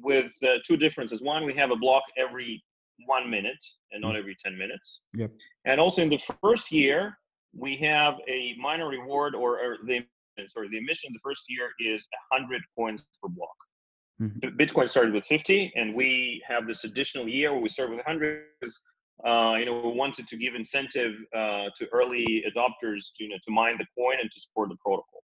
with 0.04 0.32
uh, 0.44 0.58
two 0.66 0.78
differences. 0.78 1.22
One, 1.22 1.46
we 1.46 1.54
have 1.54 1.72
a 1.72 1.76
block 1.76 2.04
every 2.18 2.64
one 3.06 3.30
minute 3.30 3.64
and 3.92 4.02
not 4.02 4.14
mm. 4.14 4.20
every 4.20 4.36
10 4.36 4.58
minutes. 4.58 5.02
Yep. 5.16 5.32
And 5.66 5.80
also 5.80 6.02
in 6.02 6.10
the 6.10 6.22
first 6.42 6.72
year, 6.72 7.18
we 7.56 7.76
have 7.78 8.16
a 8.28 8.56
minor 8.60 8.88
reward 8.88 9.36
or, 9.36 9.60
or 9.60 9.78
the 9.86 10.06
sorry, 10.48 10.70
the 10.70 10.78
emission 10.78 11.08
in 11.08 11.14
the 11.14 11.20
first 11.24 11.44
year 11.50 11.72
is 11.80 12.08
100 12.30 12.62
coins 12.78 13.04
per 13.22 13.30
block. 13.30 13.56
Mm-hmm. 14.22 14.56
Bitcoin 14.58 14.88
started 14.88 15.14
with 15.14 15.26
50, 15.26 15.74
and 15.76 15.96
we 15.96 16.44
have 16.48 16.68
this 16.68 16.84
additional 16.84 17.28
year 17.28 17.52
where 17.52 17.62
we 17.62 17.70
start 17.70 17.90
with 17.90 17.98
100 18.06 18.44
uh, 19.26 19.56
you 19.60 19.66
know, 19.66 19.80
we 19.80 19.92
wanted 19.92 20.28
to 20.28 20.38
give 20.38 20.56
incentive 20.56 21.14
uh, 21.36 21.70
to 21.76 21.88
early 21.94 22.44
adopters 22.50 23.14
to 23.16 23.24
you 23.24 23.30
know 23.30 23.36
to 23.44 23.52
mine 23.52 23.76
the 23.78 23.86
coin 23.98 24.16
and 24.20 24.32
to 24.32 24.40
support 24.40 24.70
the 24.70 24.78
protocol. 24.84 25.24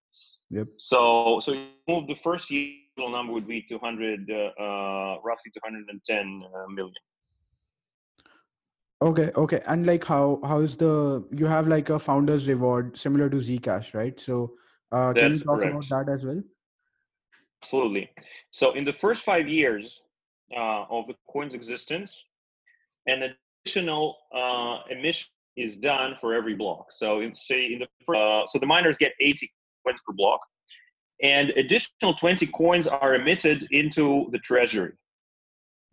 Yep. 0.49 0.67
So 0.77 1.39
so 1.39 1.53
you 1.53 1.67
move 1.87 2.07
the 2.07 2.15
first 2.15 2.51
year 2.51 2.73
number 2.97 3.33
would 3.33 3.47
be 3.47 3.61
200, 3.61 4.29
uh, 4.29 4.61
uh, 4.61 5.17
roughly 5.23 5.51
210 5.53 6.43
uh, 6.43 6.67
million. 6.69 6.93
Okay, 8.99 9.31
okay, 9.35 9.61
and 9.67 9.85
like 9.85 10.03
how 10.03 10.39
how 10.43 10.61
is 10.61 10.75
the 10.75 11.23
you 11.31 11.45
have 11.45 11.67
like 11.67 11.89
a 11.89 11.99
founder's 11.99 12.47
reward 12.47 12.97
similar 12.97 13.29
to 13.29 13.37
Zcash, 13.37 13.93
right? 13.93 14.19
So 14.19 14.53
uh, 14.91 15.13
can 15.13 15.33
you 15.33 15.39
talk 15.39 15.59
correct. 15.59 15.89
about 15.89 16.05
that 16.05 16.11
as 16.11 16.25
well? 16.25 16.41
Absolutely. 17.63 18.09
So 18.51 18.73
in 18.73 18.85
the 18.85 18.93
first 18.93 19.23
five 19.23 19.47
years 19.47 20.01
uh, 20.55 20.85
of 20.89 21.07
the 21.07 21.15
coin's 21.29 21.53
existence, 21.53 22.25
an 23.07 23.33
additional 23.65 24.17
uh, 24.35 24.79
emission 24.89 25.29
is 25.55 25.75
done 25.75 26.15
for 26.15 26.33
every 26.33 26.55
block. 26.55 26.91
So 26.91 27.21
in, 27.21 27.33
say 27.35 27.73
in 27.73 27.79
the 27.79 27.87
first, 28.05 28.19
uh, 28.19 28.45
so 28.47 28.59
the 28.59 28.67
miners 28.67 28.95
get 28.97 29.13
80 29.19 29.51
coins 29.85 30.01
per 30.05 30.13
block, 30.13 30.39
and 31.23 31.49
additional 31.51 32.13
20 32.13 32.45
coins 32.47 32.87
are 32.87 33.15
emitted 33.15 33.67
into 33.71 34.27
the 34.31 34.39
treasury. 34.39 34.93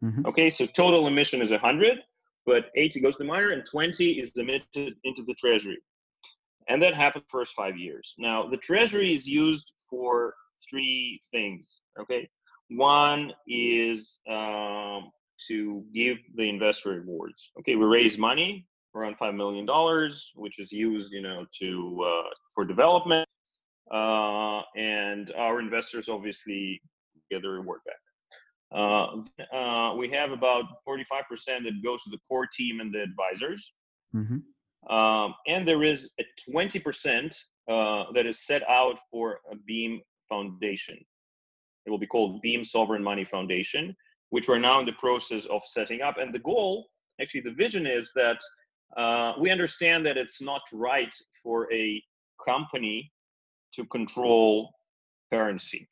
Mm-hmm. 0.04 0.26
Okay, 0.26 0.50
so 0.50 0.66
total 0.66 1.06
emission 1.06 1.40
is 1.40 1.50
100, 1.50 1.98
but 2.44 2.66
80 2.76 3.00
goes 3.00 3.16
to 3.16 3.22
the 3.22 3.28
miner 3.28 3.50
and 3.50 3.64
20 3.64 4.12
is 4.12 4.32
emitted 4.36 4.94
into 5.04 5.22
the 5.22 5.34
treasury. 5.34 5.78
And 6.68 6.82
that 6.82 6.94
happens 6.94 7.24
first 7.28 7.54
five 7.54 7.78
years. 7.78 8.14
Now 8.18 8.46
the 8.46 8.56
treasury 8.58 9.14
is 9.14 9.26
used 9.26 9.72
for 9.88 10.34
three 10.74 11.20
things. 11.30 11.82
Okay, 12.00 12.28
one 12.68 13.32
is 13.46 14.18
um, 14.28 15.10
to 15.48 15.84
give 15.94 16.18
the 16.34 16.48
investor 16.48 16.90
rewards. 16.90 17.52
Okay, 17.60 17.76
we 17.76 17.84
raise 17.84 18.18
money 18.18 18.66
around 18.94 19.16
five 19.16 19.34
million 19.34 19.64
dollars, 19.64 20.32
which 20.34 20.58
is 20.58 20.72
used, 20.72 21.12
you 21.12 21.22
know, 21.22 21.46
to 21.60 22.04
uh, 22.04 22.30
for 22.54 22.64
development, 22.64 23.28
uh, 23.92 24.62
and 24.76 25.32
our 25.36 25.60
investors 25.60 26.08
obviously 26.08 26.80
get 27.30 27.42
the 27.42 27.48
reward 27.48 27.80
back. 27.86 27.96
Uh, 28.74 29.54
uh 29.56 29.94
we 29.94 30.08
have 30.08 30.32
about 30.32 30.64
45% 30.88 31.06
that 31.46 31.80
goes 31.84 32.02
to 32.02 32.10
the 32.10 32.18
core 32.28 32.48
team 32.52 32.80
and 32.80 32.92
the 32.92 33.02
advisors. 33.02 33.72
Mm-hmm. 34.14 34.94
Um, 34.94 35.34
and 35.46 35.66
there 35.66 35.82
is 35.82 36.10
a 36.20 36.24
20% 36.50 37.34
uh, 37.68 38.04
that 38.14 38.26
is 38.26 38.44
set 38.44 38.62
out 38.68 38.96
for 39.10 39.40
a 39.50 39.56
Beam 39.66 40.00
Foundation. 40.34 40.98
It 41.86 41.90
will 41.90 41.98
be 41.98 42.06
called 42.06 42.40
Beam 42.42 42.64
Sovereign 42.64 43.02
Money 43.02 43.24
Foundation 43.24 43.94
which 44.34 44.48
we're 44.48 44.58
now 44.58 44.80
in 44.80 44.86
the 44.86 44.98
process 45.06 45.46
of 45.46 45.62
setting 45.64 46.02
up. 46.02 46.16
And 46.18 46.34
the 46.34 46.40
goal, 46.40 46.88
actually, 47.20 47.42
the 47.42 47.52
vision 47.52 47.86
is 47.86 48.10
that 48.16 48.38
uh, 48.96 49.34
we 49.38 49.48
understand 49.50 50.04
that 50.06 50.16
it's 50.16 50.42
not 50.42 50.62
right 50.72 51.14
for 51.40 51.72
a 51.72 52.02
company 52.44 53.12
to 53.74 53.84
control 53.86 54.70
currency 55.32 55.88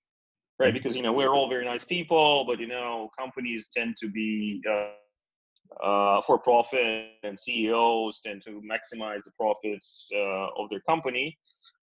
right 0.58 0.68
Mm-hmm. 0.68 0.76
because 0.76 0.94
you 0.96 1.02
know 1.02 1.12
we're 1.12 1.34
all 1.36 1.48
very 1.48 1.64
nice 1.64 1.84
people 1.84 2.44
but 2.48 2.60
you 2.60 2.68
know 2.68 3.08
companies 3.18 3.68
tend 3.76 3.96
to 4.02 4.08
be 4.08 4.60
uh, 4.72 5.86
uh, 5.88 6.20
for 6.26 6.38
profit 6.38 7.06
and 7.22 7.38
ceos 7.40 8.20
tend 8.26 8.42
to 8.42 8.60
maximize 8.72 9.22
the 9.24 9.32
profits 9.42 10.08
uh, 10.14 10.60
of 10.60 10.68
their 10.70 10.82
company 10.92 11.26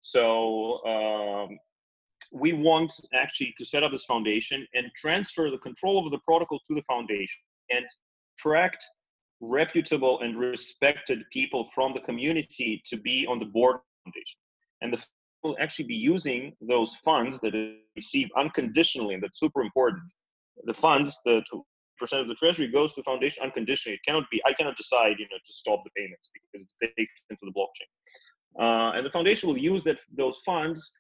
so 0.01 0.83
um, 0.93 1.49
we 2.31 2.53
want 2.53 2.93
actually 3.13 3.53
to 3.57 3.65
set 3.65 3.83
up 3.83 3.91
this 3.91 4.05
foundation 4.05 4.65
and 4.73 4.88
transfer 4.95 5.49
the 5.49 5.57
control 5.57 6.03
of 6.03 6.12
the 6.12 6.19
protocol 6.19 6.59
to 6.65 6.75
the 6.75 6.81
foundation 6.83 7.41
and 7.71 7.86
attract 8.38 8.83
reputable 9.41 10.21
and 10.21 10.38
respected 10.38 11.23
people 11.31 11.69
from 11.73 11.93
the 11.93 11.99
community 12.01 12.81
to 12.86 12.97
be 12.97 13.25
on 13.27 13.39
the 13.39 13.45
board 13.45 13.77
foundation 14.05 14.39
and 14.81 14.93
the 14.93 15.03
will 15.43 15.57
actually 15.59 15.86
be 15.86 15.95
using 15.95 16.53
those 16.62 16.95
funds 17.03 17.39
that 17.41 17.53
it 17.53 17.77
receive 17.95 18.29
unconditionally, 18.38 19.13
and 19.13 19.21
that's 19.21 19.39
super 19.39 19.62
important. 19.62 20.03
The 20.65 20.73
funds, 20.73 21.19
the 21.25 21.43
percent 21.99 22.21
of 22.21 22.27
the 22.27 22.36
treasury 22.36 22.67
goes 22.67 22.93
to 22.93 23.01
the 23.01 23.03
foundation 23.03 23.43
unconditionally. 23.43 23.95
It 23.95 24.01
cannot 24.07 24.23
be. 24.31 24.41
I 24.45 24.53
cannot 24.53 24.77
decide, 24.77 25.15
you 25.19 25.25
know, 25.25 25.38
to 25.45 25.53
stop 25.53 25.83
the 25.83 25.91
payments 25.95 26.29
because 26.33 26.63
it's 26.63 26.75
baked 26.79 27.21
into 27.29 27.41
the 27.43 27.51
blockchain. 27.51 27.89
Uh, 28.59 28.95
and 28.95 29.05
the 29.05 29.09
foundation 29.09 29.49
will 29.49 29.57
use 29.57 29.83
that 29.83 29.99
those 30.15 30.39
funds 30.45 30.93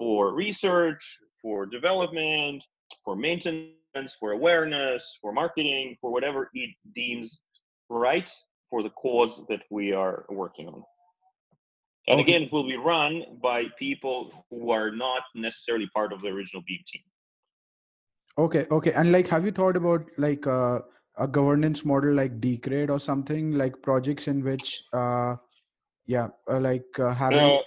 for 0.00 0.34
research, 0.34 1.04
for 1.42 1.66
development, 1.66 2.64
for 3.04 3.14
maintenance, 3.14 4.16
for 4.18 4.32
awareness, 4.32 5.18
for 5.20 5.30
marketing, 5.30 5.94
for 6.00 6.10
whatever 6.10 6.48
it 6.54 6.70
deems 6.94 7.42
right 7.90 8.30
for 8.70 8.82
the 8.82 8.88
cause 8.90 9.44
that 9.50 9.60
we 9.70 9.92
are 9.92 10.24
working 10.30 10.68
on. 10.68 10.82
And 12.08 12.18
again, 12.18 12.42
it 12.44 12.52
will 12.52 12.66
be 12.66 12.78
run 12.78 13.24
by 13.42 13.64
people 13.78 14.46
who 14.48 14.70
are 14.70 14.90
not 14.90 15.22
necessarily 15.34 15.88
part 15.94 16.14
of 16.14 16.22
the 16.22 16.28
original 16.28 16.62
Beam 16.66 16.78
team. 16.86 17.02
Okay, 18.38 18.66
okay. 18.70 18.92
And 18.92 19.12
like, 19.12 19.28
have 19.28 19.44
you 19.44 19.52
thought 19.52 19.76
about 19.76 20.06
like 20.16 20.46
uh, 20.46 20.78
a 21.18 21.28
governance 21.28 21.84
model 21.84 22.14
like 22.14 22.40
Decred 22.40 22.88
or 22.88 22.98
something 22.98 23.52
like 23.52 23.82
projects 23.82 24.28
in 24.28 24.42
which, 24.42 24.82
uh, 24.94 25.36
yeah, 26.06 26.28
uh, 26.50 26.58
like 26.58 26.98
uh, 26.98 27.12
having 27.12 27.60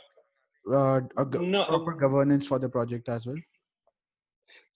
uh, 0.72 1.02
a 1.18 1.26
no, 1.26 1.66
proper 1.66 1.94
governance 1.94 2.48
for 2.48 2.60
the 2.60 2.70
project 2.70 3.10
as 3.10 3.26
well? 3.26 3.38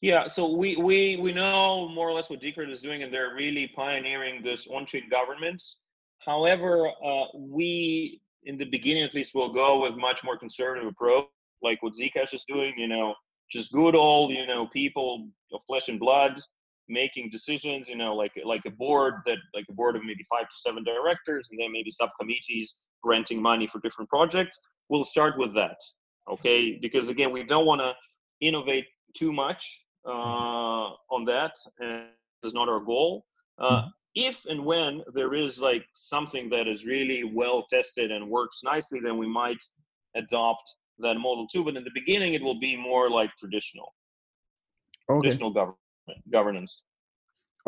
Yeah, 0.02 0.28
so 0.28 0.52
we 0.52 0.76
we 0.76 1.18
we 1.18 1.34
know 1.34 1.90
more 1.90 2.08
or 2.08 2.14
less 2.14 2.30
what 2.30 2.42
Decred 2.42 2.70
is 2.70 2.82
doing, 2.82 3.02
and 3.02 3.12
they're 3.12 3.34
really 3.34 3.68
pioneering 3.76 4.44
this 4.44 4.68
on-chain 4.68 5.10
governance. 5.10 5.80
However, 6.20 6.90
uh, 7.04 7.26
we 7.36 8.22
in 8.44 8.58
the 8.58 8.66
beginning 8.66 9.04
at 9.04 9.16
least 9.16 9.34
will 9.34 9.52
go 9.52 9.82
with 9.82 9.96
much 9.96 10.24
more 10.24 10.38
conservative 10.38 10.88
approach, 10.88 11.26
like 11.64 11.82
what 11.82 11.94
Zcash 11.94 12.34
is 12.34 12.46
doing. 12.48 12.74
You 12.78 12.88
know, 12.88 13.16
just 13.52 13.72
good 13.72 13.96
old 13.96 14.32
you 14.32 14.46
know 14.46 14.68
people 14.68 15.30
of 15.52 15.62
flesh 15.66 15.88
and 15.88 16.00
blood 16.00 16.40
making 16.88 17.32
decisions. 17.32 17.90
You 17.90 17.96
know, 17.96 18.16
like 18.16 18.34
like 18.46 18.66
a 18.68 18.72
board 18.72 19.16
that 19.26 19.40
like 19.56 19.66
a 19.68 19.74
board 19.74 19.96
of 19.96 20.04
maybe 20.04 20.24
five 20.30 20.48
to 20.48 20.56
seven 20.58 20.84
directors, 20.84 21.48
and 21.50 21.60
then 21.60 21.72
maybe 21.72 21.90
subcommittees 21.90 22.76
granting 23.02 23.42
money 23.42 23.66
for 23.66 23.80
different 23.80 24.10
projects. 24.10 24.60
We'll 24.90 25.04
start 25.04 25.38
with 25.38 25.54
that, 25.56 25.80
okay? 26.30 26.78
Because 26.82 27.10
again, 27.10 27.32
we 27.32 27.44
don't 27.44 27.66
want 27.66 27.82
to 27.82 27.94
innovate 28.40 28.86
too 29.16 29.32
much 29.34 29.86
uh, 30.06 30.90
on 31.16 31.26
that, 31.26 31.54
and 31.80 31.90
this 32.42 32.50
is 32.50 32.54
not 32.54 32.70
our 32.70 32.80
goal. 32.80 33.26
Uh, 33.60 33.82
Mhm. 33.82 33.92
if 34.16 34.46
and 34.46 34.66
when 34.66 35.04
there 35.14 35.34
is 35.34 35.60
like 35.60 35.86
something 35.94 36.50
that 36.50 36.68
is 36.68 36.86
really 36.86 37.24
well 37.24 37.66
tested 37.70 38.12
and 38.12 38.30
works 38.30 38.62
nicely, 38.64 39.00
then 39.00 39.18
we 39.18 39.28
might 39.28 39.62
adopt 40.16 40.76
that 41.00 41.18
model 41.18 41.48
too. 41.48 41.64
But 41.64 41.76
in 41.76 41.84
the 41.84 41.92
beginning, 41.94 42.34
it 42.34 42.42
will 42.42 42.60
be 42.60 42.76
more 42.76 43.10
like 43.10 43.32
traditional, 43.38 43.94
Okay. 45.10 45.22
traditional 45.22 45.52
government 45.52 45.78
governance. 46.32 46.84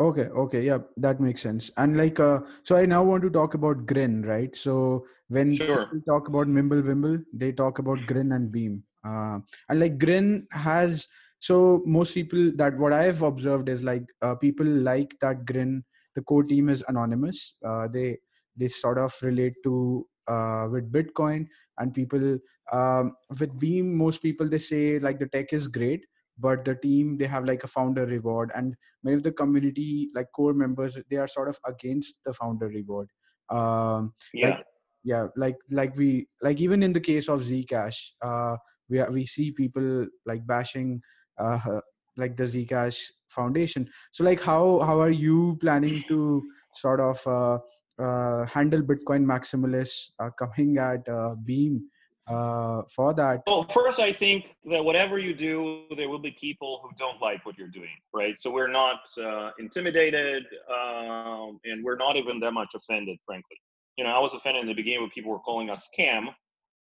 Okay, 0.00 0.28
okay, 0.28 0.62
yeah, 0.62 0.78
that 0.96 1.20
makes 1.20 1.42
sense. 1.42 1.70
And 1.76 1.94
like, 1.96 2.18
uh, 2.18 2.40
so 2.62 2.74
I 2.76 2.86
now 2.86 3.02
want 3.04 3.22
to 3.22 3.28
talk 3.30 3.52
about 3.52 3.84
Grin, 3.86 4.22
right? 4.22 4.54
So 4.56 5.06
when 5.28 5.52
Sure. 5.52 5.86
people 5.86 6.00
talk 6.08 6.28
about 6.28 6.48
Mimble 6.48 6.80
Wimble, 6.82 7.18
they 7.34 7.52
talk 7.52 7.78
about 7.80 8.06
Grin 8.06 8.32
and 8.32 8.50
Beam. 8.50 8.82
Uh, 9.04 9.40
and 9.68 9.78
like 9.78 9.98
Grin 9.98 10.46
has, 10.52 11.06
so 11.38 11.82
most 11.84 12.14
people 12.14 12.50
that 12.56 12.78
what 12.78 12.94
I've 12.94 13.22
observed 13.22 13.68
is 13.68 13.84
like 13.84 14.04
uh, 14.22 14.34
people 14.36 14.66
like 14.66 15.14
that 15.20 15.44
Grin. 15.44 15.84
The 16.14 16.22
core 16.22 16.44
team 16.44 16.70
is 16.70 16.82
anonymous. 16.88 17.54
Uh, 17.64 17.86
they 17.88 18.18
they 18.56 18.68
sort 18.68 18.98
of 18.98 19.14
relate 19.22 19.54
to 19.64 20.06
uh, 20.28 20.66
with 20.70 20.90
Bitcoin, 20.90 21.46
and 21.78 21.94
people 21.94 22.38
um, 22.72 23.12
with 23.38 23.58
Beam, 23.58 23.96
most 23.96 24.22
people 24.22 24.48
they 24.48 24.58
say 24.58 24.98
like 24.98 25.18
the 25.18 25.26
tech 25.28 25.52
is 25.52 25.68
great, 25.68 26.04
but 26.40 26.64
the 26.64 26.74
team 26.74 27.16
they 27.18 27.26
have 27.26 27.44
like 27.44 27.64
a 27.64 27.68
founder 27.68 28.06
reward 28.06 28.50
and 28.54 28.76
many 29.02 29.16
of 29.16 29.22
the 29.22 29.32
community 29.32 30.08
like 30.14 30.26
core 30.34 30.54
members 30.54 30.98
they 31.10 31.16
are 31.16 31.28
sort 31.28 31.48
of 31.48 31.58
against 31.66 32.16
the 32.24 32.32
founder 32.32 32.68
reward. 32.68 33.08
Um 33.50 34.14
Yeah. 34.32 34.48
like 34.48 34.64
yeah 35.02 35.26
like 35.36 35.56
like 35.70 35.96
we 35.96 36.28
like 36.42 36.60
even 36.60 36.82
in 36.82 36.92
the 36.92 37.00
case 37.00 37.28
of 37.28 37.40
zcash 37.40 37.98
uh 38.22 38.56
we 38.88 38.98
are, 38.98 39.10
we 39.10 39.24
see 39.26 39.50
people 39.50 40.06
like 40.26 40.46
bashing 40.46 41.00
uh 41.38 41.80
like 42.16 42.36
the 42.36 42.44
zcash 42.44 42.98
foundation. 43.28 43.88
So 44.12 44.24
like 44.24 44.40
how 44.40 44.80
how 44.80 45.00
are 45.00 45.10
you 45.10 45.56
planning 45.60 46.02
to 46.08 46.42
sort 46.74 47.00
of 47.00 47.26
uh, 47.26 47.58
uh 48.02 48.46
handle 48.46 48.82
bitcoin 48.82 49.24
maximalists 49.24 50.10
uh, 50.18 50.30
coming 50.38 50.78
at 50.78 51.08
uh, 51.08 51.34
beam 51.44 51.88
uh 52.30 52.82
for 52.94 53.12
that 53.14 53.42
Well, 53.46 53.66
first, 53.72 53.98
I 53.98 54.12
think 54.12 54.54
that 54.72 54.84
whatever 54.84 55.18
you 55.18 55.34
do, 55.34 55.84
there 55.96 56.08
will 56.08 56.18
be 56.18 56.34
people 56.46 56.80
who 56.82 56.90
don't 56.98 57.20
like 57.20 57.44
what 57.44 57.58
you're 57.58 57.74
doing, 57.80 57.96
right? 58.14 58.38
So 58.38 58.50
we're 58.50 58.70
not 58.82 59.00
uh, 59.18 59.50
intimidated, 59.58 60.44
um, 60.72 61.58
and 61.64 61.82
we're 61.84 61.96
not 61.96 62.16
even 62.16 62.38
that 62.40 62.52
much 62.52 62.72
offended, 62.74 63.18
frankly. 63.26 63.56
You 63.96 64.04
know, 64.04 64.10
I 64.10 64.18
was 64.18 64.32
offended 64.34 64.62
in 64.62 64.68
the 64.68 64.74
beginning 64.74 65.00
when 65.02 65.10
people 65.10 65.32
were 65.32 65.40
calling 65.40 65.68
us 65.70 65.88
scam, 65.90 66.28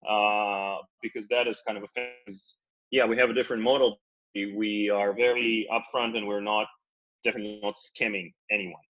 uh, 0.09 0.79
because 1.03 1.27
that 1.29 1.47
is 1.49 1.63
kind 1.67 1.79
of 1.79 1.85
offensive. 1.85 2.43
Yeah, 2.91 3.07
we 3.07 3.17
have 3.17 3.31
a 3.31 3.35
different 3.35 3.63
model. 3.63 3.99
We- 4.35 4.91
are 4.91 5.13
very 5.13 5.69
upfront, 5.73 6.17
and 6.17 6.27
we're 6.27 6.41
not 6.55 6.67
definitely 7.25 7.61
not 7.63 7.75
scamming 7.77 8.33
anyone. 8.51 8.83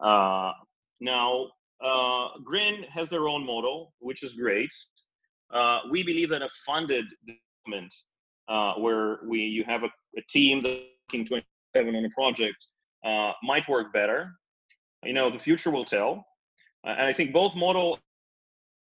Uh, 0.00 0.52
now, 1.00 1.48
uh, 1.82 2.28
Grin 2.44 2.84
has 2.84 3.08
their 3.08 3.28
own 3.28 3.44
model, 3.44 3.92
which 3.98 4.22
is 4.22 4.34
great. 4.34 4.70
Uh, 5.52 5.80
we 5.90 6.02
believe 6.02 6.30
that 6.30 6.42
a 6.42 6.48
funded 6.64 7.04
development 7.26 7.94
uh, 8.48 8.74
where 8.74 9.20
we 9.24 9.40
you 9.40 9.64
have 9.64 9.82
a, 9.82 9.90
a 10.16 10.22
team 10.28 10.62
that's 10.62 10.80
working 11.08 11.26
27 11.26 11.94
on 11.94 12.04
a 12.04 12.10
project 12.10 12.66
uh, 13.04 13.32
might 13.42 13.68
work 13.68 13.92
better. 13.92 14.32
You 15.04 15.12
know, 15.12 15.30
the 15.30 15.38
future 15.38 15.70
will 15.70 15.84
tell. 15.84 16.24
Uh, 16.86 16.90
and 16.90 17.02
I 17.02 17.12
think 17.12 17.32
both 17.32 17.54
model 17.54 17.98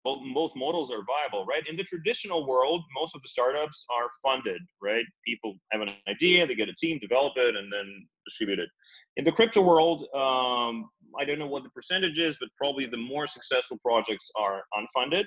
both, 0.05 0.21
both 0.35 0.53
models 0.55 0.93
are 0.93 1.03
viable, 1.07 1.47
right? 1.47 1.63
In 1.67 1.77
the 1.77 1.83
traditional 1.83 2.47
world, 2.47 2.83
most 2.95 3.15
of 3.15 3.23
the 3.23 3.29
startups 3.29 3.87
are 3.91 4.09
funded, 4.23 4.61
right? 4.83 5.05
People 5.27 5.55
have 5.73 5.81
an 5.81 5.91
idea, 6.09 6.47
they 6.47 6.55
get 6.55 6.69
a 6.69 6.75
team, 6.75 6.99
develop 7.01 7.33
it, 7.37 7.57
and 7.57 7.73
then 7.73 8.07
distribute 8.27 8.59
it. 8.59 8.69
In 9.17 9.25
the 9.25 9.33
crypto 9.33 9.63
world, 9.63 10.03
um, 10.15 10.91
I 11.19 11.25
don't 11.25 11.39
know 11.39 11.47
what 11.47 11.63
the 11.63 11.71
percentage 11.71 12.19
is, 12.19 12.37
but 12.39 12.51
probably 12.59 12.85
the 12.87 12.99
more 12.99 13.27
successful 13.27 13.79
projects 13.83 14.31
are 14.37 14.63
unfunded. 14.77 15.25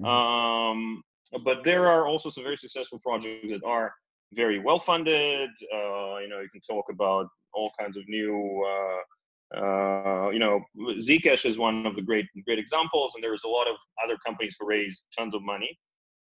Mhm. 0.00 0.06
Um, 0.06 1.02
but 1.44 1.64
there 1.64 1.86
are 1.86 2.06
also 2.06 2.30
some 2.30 2.44
very 2.44 2.56
successful 2.56 2.98
projects 3.00 3.48
that 3.50 3.62
are 3.64 3.92
very 4.32 4.58
well 4.58 4.78
funded. 4.78 5.50
Uh, 5.72 6.18
you 6.18 6.28
know, 6.28 6.40
you 6.40 6.48
can 6.50 6.60
talk 6.60 6.86
about 6.90 7.26
all 7.52 7.70
kinds 7.78 7.96
of 7.96 8.04
new. 8.08 8.64
Uh, 8.66 9.58
uh, 9.60 10.30
you 10.30 10.38
know, 10.38 10.60
Zcash 10.78 11.44
is 11.44 11.58
one 11.58 11.84
of 11.86 11.96
the 11.96 12.02
great 12.02 12.26
great 12.46 12.58
examples, 12.58 13.14
and 13.14 13.24
there's 13.24 13.44
a 13.44 13.48
lot 13.48 13.66
of 13.68 13.76
other 14.04 14.16
companies 14.24 14.56
who 14.58 14.66
raise 14.66 15.06
tons 15.16 15.34
of 15.34 15.42
money 15.42 15.76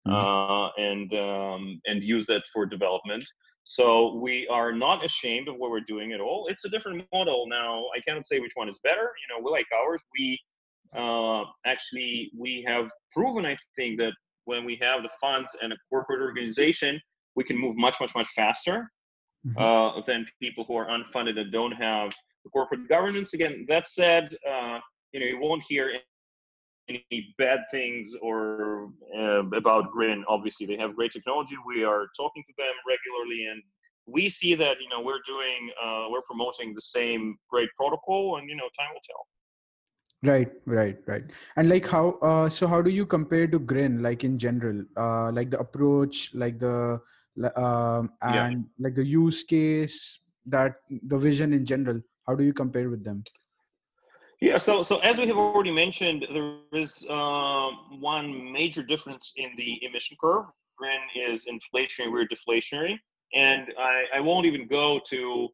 Mhm. 0.07 0.15
uh, 0.15 0.71
and 0.79 1.13
um, 1.15 1.81
and 1.87 2.03
use 2.05 2.25
that 2.27 2.43
for 2.53 2.67
development. 2.67 3.25
So 3.65 4.15
we 4.15 4.47
are 4.47 4.73
not 4.73 5.05
ashamed 5.05 5.49
of 5.49 5.57
what 5.57 5.71
we're 5.73 5.81
doing 5.81 6.13
at 6.13 6.21
all. 6.21 6.47
It's 6.47 6.65
a 6.65 6.69
different 6.69 7.05
model 7.13 7.49
now. 7.49 7.85
I 7.97 8.01
cannot 8.01 8.25
say 8.29 8.39
which 8.39 8.53
one 8.55 8.69
is 8.69 8.79
better. 8.85 9.13
You 9.23 9.29
know, 9.35 9.43
we 9.45 9.51
like 9.51 9.67
ours. 9.73 10.01
We 10.17 10.39
uh, 10.95 11.45
actually 11.65 12.31
we 12.37 12.65
have 12.67 12.89
proven, 13.13 13.47
I 13.47 13.57
think, 13.77 13.99
that 13.99 14.13
when 14.45 14.65
we 14.65 14.77
have 14.81 15.03
the 15.03 15.11
funds 15.21 15.57
and 15.63 15.73
a 15.73 15.77
corporate 15.91 16.21
organization, 16.21 17.01
we 17.35 17.45
can 17.45 17.59
move 17.59 17.77
much, 17.77 18.01
much, 18.01 18.15
much 18.15 18.29
faster 18.35 18.91
Mhm. 19.47 19.61
uh, 19.61 20.03
than 20.07 20.27
people 20.41 20.65
who 20.65 20.77
are 20.77 20.87
unfunded 20.87 21.39
and 21.39 21.53
don't 21.53 21.73
have 21.73 22.15
the 22.45 22.51
corporate 22.51 22.89
governance. 22.89 23.35
Again, 23.35 23.65
that 23.69 23.89
said, 23.89 24.35
uh, 24.49 24.81
you 25.13 25.21
know, 25.21 25.27
you 25.27 25.39
won't 25.39 25.63
hear 25.69 25.93
any 26.89 27.35
bad 27.39 27.61
things 27.71 28.15
or 28.23 28.91
uh, 29.17 29.45
about 29.53 29.91
Grin. 29.91 30.25
Obviously, 30.29 30.67
they 30.67 30.77
have 30.77 30.95
great 30.95 31.11
technology. 31.13 31.57
We 31.67 31.85
are 31.85 32.07
talking 32.17 32.45
to 32.47 32.55
them 32.57 32.75
regularly, 32.87 33.47
and 33.47 33.63
we 34.07 34.29
see 34.29 34.55
that 34.55 34.81
you 34.81 34.89
know 34.89 35.01
we're 35.01 35.23
doing, 35.27 35.71
uh, 35.83 36.07
we're 36.11 36.23
promoting 36.23 36.75
the 36.75 36.81
same 36.81 37.37
great 37.51 37.69
protocol, 37.77 38.37
and 38.37 38.49
you 38.49 38.57
know, 38.57 38.69
time 38.79 38.91
will 38.93 39.01
tell. 39.05 39.27
Right 40.23 40.51
right 40.67 40.99
right. 41.07 41.25
And 41.57 41.69
like 41.69 41.87
how 41.87 42.19
uh 42.23 42.49
so 42.49 42.67
how 42.67 42.83
do 42.83 42.91
you 42.91 43.07
compare 43.07 43.47
to 43.47 43.59
grin 43.59 44.03
like 44.03 44.25
in 44.25 44.39
general? 44.39 44.85
Uh 44.97 45.31
like 45.33 45.51
the 45.51 45.59
approach 45.61 46.31
like 46.35 46.59
the 46.59 47.01
um 47.57 48.11
and 48.23 48.65
Yeah. 48.65 48.85
like 48.85 48.95
the 48.95 49.05
use 49.05 49.45
case 49.45 50.21
that 50.47 50.77
the 51.07 51.19
vision 51.19 51.53
in 51.53 51.65
general 51.65 52.01
how 52.27 52.35
do 52.35 52.45
you 52.45 52.53
compare 52.53 52.89
with 52.91 53.05
them? 53.05 53.23
Yeah, 54.41 54.59
so 54.59 54.83
so 54.83 54.99
as 54.99 55.19
we 55.19 55.27
have 55.29 55.39
already 55.39 55.71
mentioned, 55.73 56.27
there 56.33 56.51
is 56.83 57.05
um, 57.09 58.01
one 58.01 58.53
major 58.53 58.83
difference 58.83 59.33
in 59.37 59.51
the 59.57 59.83
emission 59.85 60.17
curve. 60.21 60.45
Grin 60.77 61.01
is 61.17 61.47
inflationary, 61.47 62.13
we're 62.13 62.29
deflationary, 62.29 62.99
and 63.35 63.73
I, 63.79 64.05
I 64.15 64.21
won't 64.21 64.45
even 64.45 64.67
go 64.67 65.01
to 65.07 65.49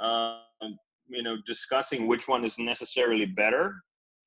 um, 0.00 0.78
you 1.08 1.22
know 1.22 1.36
discussing 1.46 2.06
which 2.06 2.28
one 2.28 2.44
is 2.44 2.58
necessarily 2.58 3.24
better, 3.24 3.74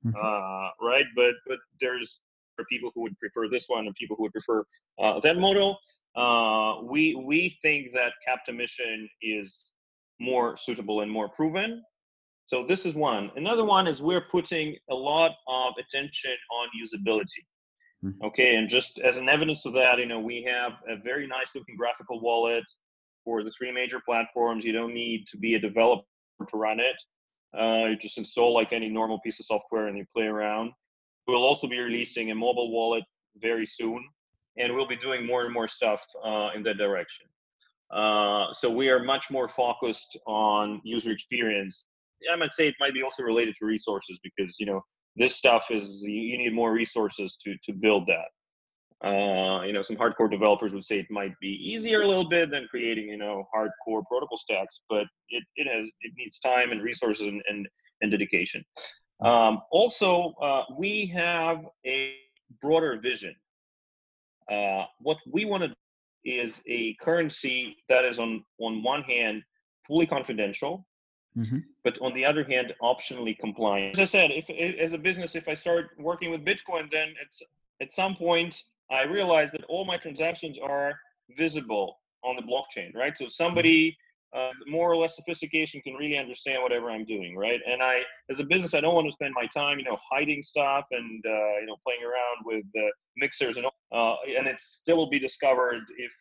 Mhm. 0.06 0.14
uh, 0.16 0.72
right? 0.82 1.06
But 1.16 1.36
but 1.48 1.60
there's 1.80 2.22
for 2.56 2.66
people 2.66 2.92
who 2.94 3.02
would 3.02 3.18
prefer 3.20 3.48
this 3.50 3.68
one 3.68 3.86
and 3.88 3.96
people 3.96 4.16
who 4.16 4.24
would 4.24 4.34
prefer 4.34 4.64
uh, 5.00 5.20
that 5.22 5.38
model. 5.38 5.78
Uh, 6.16 6.82
we 6.84 7.16
we 7.16 7.58
think 7.62 7.94
that 7.94 8.12
capped 8.26 8.50
emission 8.50 9.10
is 9.22 9.74
more 10.20 10.58
suitable 10.58 11.02
and 11.02 11.12
more 11.12 11.30
proven. 11.30 11.84
So 12.46 12.66
this 12.66 12.86
is 12.86 12.96
one. 12.96 13.32
Another 13.36 13.64
one 13.64 13.86
is 13.88 14.02
we're 14.02 14.28
putting 14.30 14.76
a 14.90 14.96
lot 14.96 15.32
of 15.48 15.74
attention 15.78 16.36
on 16.52 16.68
usability. 16.84 17.44
Mhm. 18.04 18.16
Okay, 18.24 18.56
and 18.56 18.68
just 18.68 19.00
as 19.00 19.18
an 19.18 19.30
evidence 19.30 19.66
of 19.66 19.74
that, 19.74 20.00
you 20.00 20.06
know, 20.06 20.20
we 20.20 20.42
have 20.44 20.74
a 20.88 20.96
very 20.98 21.28
nice 21.28 21.54
looking 21.56 21.76
graphical 21.76 22.20
wallet 22.22 22.64
for 23.24 23.44
the 23.44 23.52
three 23.52 23.72
major 23.72 24.00
platforms. 24.00 24.66
You 24.66 24.72
don't 24.74 24.94
need 24.94 25.28
to 25.28 25.38
be 25.38 25.56
a 25.56 25.60
developer 25.60 26.06
to 26.48 26.58
run 26.58 26.80
it. 26.80 26.96
Uh, 27.58 27.86
you 27.90 27.98
just 27.98 28.18
install 28.18 28.54
like 28.54 28.74
any 28.74 28.90
normal 28.90 29.20
piece 29.20 29.40
of 29.40 29.46
software 29.46 29.88
and 29.88 29.98
you 29.98 30.06
play 30.16 30.26
around. 30.26 30.72
We'll 31.28 31.44
also 31.44 31.68
be 31.68 31.80
releasing 31.80 32.32
a 32.32 32.36
mobile 32.36 32.72
wallet 32.72 33.04
very 33.38 33.66
soon, 33.66 34.04
and 34.58 34.74
we'll 34.76 34.88
be 34.88 34.96
doing 34.98 35.26
more 35.26 35.46
and 35.46 35.54
more 35.54 35.68
stuff 35.68 36.06
uh, 36.24 36.50
in 36.56 36.64
that 36.64 36.78
direction. 36.78 37.28
Uh, 37.92 38.54
so 38.54 38.70
we 38.70 38.90
are 38.90 39.04
much 39.04 39.32
more 39.32 39.50
focused 39.50 40.18
on 40.28 40.82
user 40.84 41.12
experience. 41.12 41.86
I 42.32 42.36
might 42.36 42.54
say 42.54 42.68
it 42.68 42.76
might 42.80 42.94
be 42.94 43.02
also 43.02 43.24
related 43.24 43.56
to 43.60 43.66
resources 43.66 44.20
because 44.24 44.60
you 44.60 44.66
know 44.66 44.82
this 45.16 45.36
stuff 45.36 45.68
is 45.72 46.04
you 46.04 46.38
need 46.38 46.54
more 46.54 46.72
resources 46.72 47.36
to 47.44 47.56
to 47.64 47.74
build 47.74 48.06
that. 48.08 48.28
Uh, 49.04 49.62
you 49.66 49.72
know, 49.72 49.82
some 49.82 49.96
hardcore 49.96 50.30
developers 50.30 50.74
would 50.74 50.84
say 50.84 51.00
it 51.00 51.10
might 51.10 51.34
be 51.40 51.48
easier 51.48 52.02
a 52.02 52.08
little 52.08 52.28
bit 52.28 52.52
than 52.52 52.68
creating 52.70 53.08
you 53.08 53.18
know 53.18 53.48
hardcore 53.56 54.04
protocol 54.08 54.38
stacks, 54.38 54.82
but 54.90 55.06
it 55.30 55.44
it 55.56 55.68
has 55.74 55.90
it 56.02 56.12
needs 56.18 56.40
time 56.40 56.72
and 56.72 56.82
resources 56.82 57.26
and 57.26 57.42
and, 57.48 57.68
and 58.02 58.12
dedication. 58.12 58.64
Um, 59.22 59.62
also, 59.72 60.34
uh, 60.42 60.64
we 60.78 61.06
have 61.08 61.66
a 61.86 62.16
broader 62.62 63.00
vision. 63.02 63.34
Uh, 64.52 64.86
what 65.00 65.18
we 65.32 65.46
want 65.46 65.64
to 65.64 65.74
is 66.26 66.62
a 66.68 66.94
currency 66.96 67.78
that 67.88 68.04
is 68.04 68.20
on 68.20 68.44
on 68.60 68.84
one 68.84 69.04
hand 69.04 69.42
fully 69.88 70.06
confidential 70.06 70.86
Mhm. 71.38 71.64
but 71.84 71.98
on 72.02 72.14
the 72.14 72.26
other 72.26 72.44
hand 72.44 72.74
optionally 72.82 73.38
compliant 73.38 73.94
as 73.98 74.00
i 74.00 74.04
said 74.04 74.32
if 74.32 74.50
as 74.50 74.94
a 74.94 74.98
business 74.98 75.36
if 75.36 75.48
i 75.48 75.54
start 75.54 75.92
working 75.98 76.32
with 76.32 76.44
bitcoin 76.44 76.92
then 76.92 77.14
it's 77.24 77.42
at 77.82 77.94
some 77.94 78.16
point 78.16 78.62
i 78.92 79.04
realize 79.04 79.52
that 79.52 79.64
all 79.66 79.86
my 79.86 79.98
transactions 79.98 80.58
are 80.60 80.94
visible 81.38 82.00
on 82.24 82.36
the 82.36 82.42
blockchain 82.42 82.94
right? 82.96 83.18
So 83.18 83.28
somebody 83.28 83.96
uh, 84.36 84.52
more 84.68 84.92
or 84.92 84.96
less 84.96 85.16
sophistication 85.16 85.82
can 85.82 85.96
really 85.96 86.18
understand 86.18 86.62
whatever 86.62 86.92
i'm 86.92 87.06
doing 87.06 87.36
right? 87.36 87.62
And 87.66 87.82
i 87.82 88.02
as 88.30 88.40
a 88.40 88.44
business 88.44 88.74
i 88.74 88.82
don't 88.82 88.96
want 88.96 89.08
to 89.08 89.12
spend 89.14 89.34
my 89.34 89.48
time 89.48 89.80
you 89.80 89.86
know 89.86 89.98
hiding 90.12 90.42
stuff 90.42 90.86
and 90.92 91.24
uh, 91.26 91.60
you 91.62 91.66
know 91.68 91.78
playing 91.86 92.02
around 92.04 92.38
with 92.46 92.66
uh, 92.78 92.90
mixers 93.18 93.58
and 93.58 93.66
all, 93.66 93.74
uh, 93.92 94.16
and 94.38 94.48
it 94.48 94.60
still 94.60 94.98
will 94.98 95.10
be 95.10 95.20
discovered 95.20 95.82
if 95.98 96.12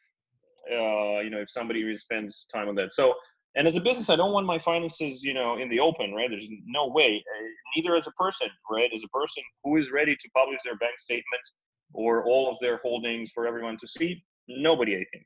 uh, 0.72 1.20
you 1.20 1.30
know 1.30 1.38
if 1.38 1.50
somebody 1.50 1.84
really 1.84 1.98
spends 1.98 2.46
time 2.52 2.68
on 2.68 2.74
that. 2.76 2.92
So 2.92 3.14
and 3.56 3.66
as 3.66 3.76
a 3.76 3.80
business 3.80 4.10
i 4.10 4.16
don't 4.16 4.32
want 4.32 4.46
my 4.46 4.58
finances 4.58 5.22
you 5.22 5.32
know 5.32 5.58
in 5.58 5.68
the 5.68 5.80
open 5.80 6.12
right? 6.12 6.30
There's 6.30 6.48
no 6.66 6.88
way. 6.88 7.22
Neither 7.76 7.96
as 7.96 8.06
a 8.06 8.12
person 8.12 8.48
right? 8.70 8.90
As 8.94 9.04
a 9.04 9.08
person 9.08 9.42
who 9.64 9.76
is 9.76 9.90
ready 9.90 10.14
to 10.14 10.30
publish 10.34 10.60
their 10.64 10.76
bank 10.76 10.98
statement 10.98 11.42
or 11.92 12.24
all 12.24 12.50
of 12.50 12.56
their 12.60 12.78
holdings 12.78 13.30
for 13.34 13.46
everyone 13.46 13.76
to 13.78 13.86
see 13.86 14.22
nobody 14.48 14.94
i 14.96 15.04
think 15.12 15.24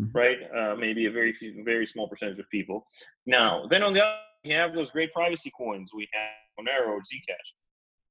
Mhm. 0.00 0.10
right? 0.12 0.38
Uh, 0.58 0.74
maybe 0.74 1.06
a 1.06 1.10
very 1.20 1.32
few 1.32 1.62
very 1.62 1.86
small 1.86 2.08
percentage 2.08 2.40
of 2.40 2.48
people. 2.50 2.84
Now 3.26 3.66
then 3.70 3.82
on 3.84 3.92
the 3.94 4.02
other 4.04 4.18
we 4.44 4.50
have 4.50 4.74
those 4.74 4.90
great 4.90 5.12
privacy 5.12 5.52
coins. 5.56 5.92
We 5.94 6.08
have 6.12 6.32
monero 6.58 6.98
zcash 7.10 7.48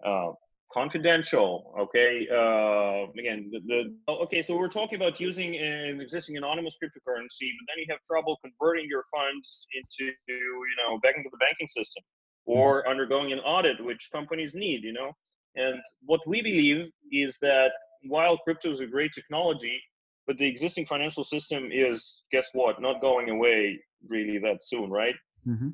uh, 0.10 0.32
confidential 0.72 1.52
okay? 1.84 2.14
Uh, 2.40 3.12
again 3.22 3.40
the, 3.52 3.60
the 3.72 3.80
okay 4.26 4.42
so 4.42 4.52
we're 4.58 4.76
talking 4.80 4.96
about 5.02 5.20
using 5.20 5.58
an 5.58 6.00
existing 6.06 6.38
anonymous 6.38 6.76
cryptocurrency 6.82 7.48
but 7.58 7.64
then 7.70 7.78
you 7.82 7.88
have 7.90 8.02
trouble 8.12 8.34
converting 8.46 8.86
your 8.94 9.04
funds 9.16 9.68
into 9.80 10.04
you 10.28 10.76
know 10.80 10.92
back 11.04 11.16
into 11.18 11.30
the 11.36 11.42
banking 11.46 11.68
system 11.68 12.02
or 12.46 12.88
undergoing 12.94 13.30
an 13.34 13.40
audit 13.40 13.78
which 13.84 14.04
companies 14.18 14.52
need 14.56 14.80
you 14.84 14.94
know? 14.94 15.12
And 15.56 15.76
what 16.12 16.22
we 16.32 16.42
believe 16.42 16.80
is 17.12 17.38
that 17.42 17.72
while 18.08 18.38
crypto 18.38 18.72
is 18.72 18.80
a 18.80 18.88
great 18.88 19.12
technology 19.14 19.82
but 20.26 20.38
the 20.38 20.48
existing 20.48 20.86
financial 20.86 21.24
system 21.24 21.70
is 21.72 22.24
guess 22.32 22.50
what 22.54 22.82
not 22.82 23.02
going 23.02 23.30
away 23.30 23.80
really 24.10 24.38
that 24.38 24.64
soon 24.64 24.90
right 24.90 25.16
Mhm. 25.48 25.74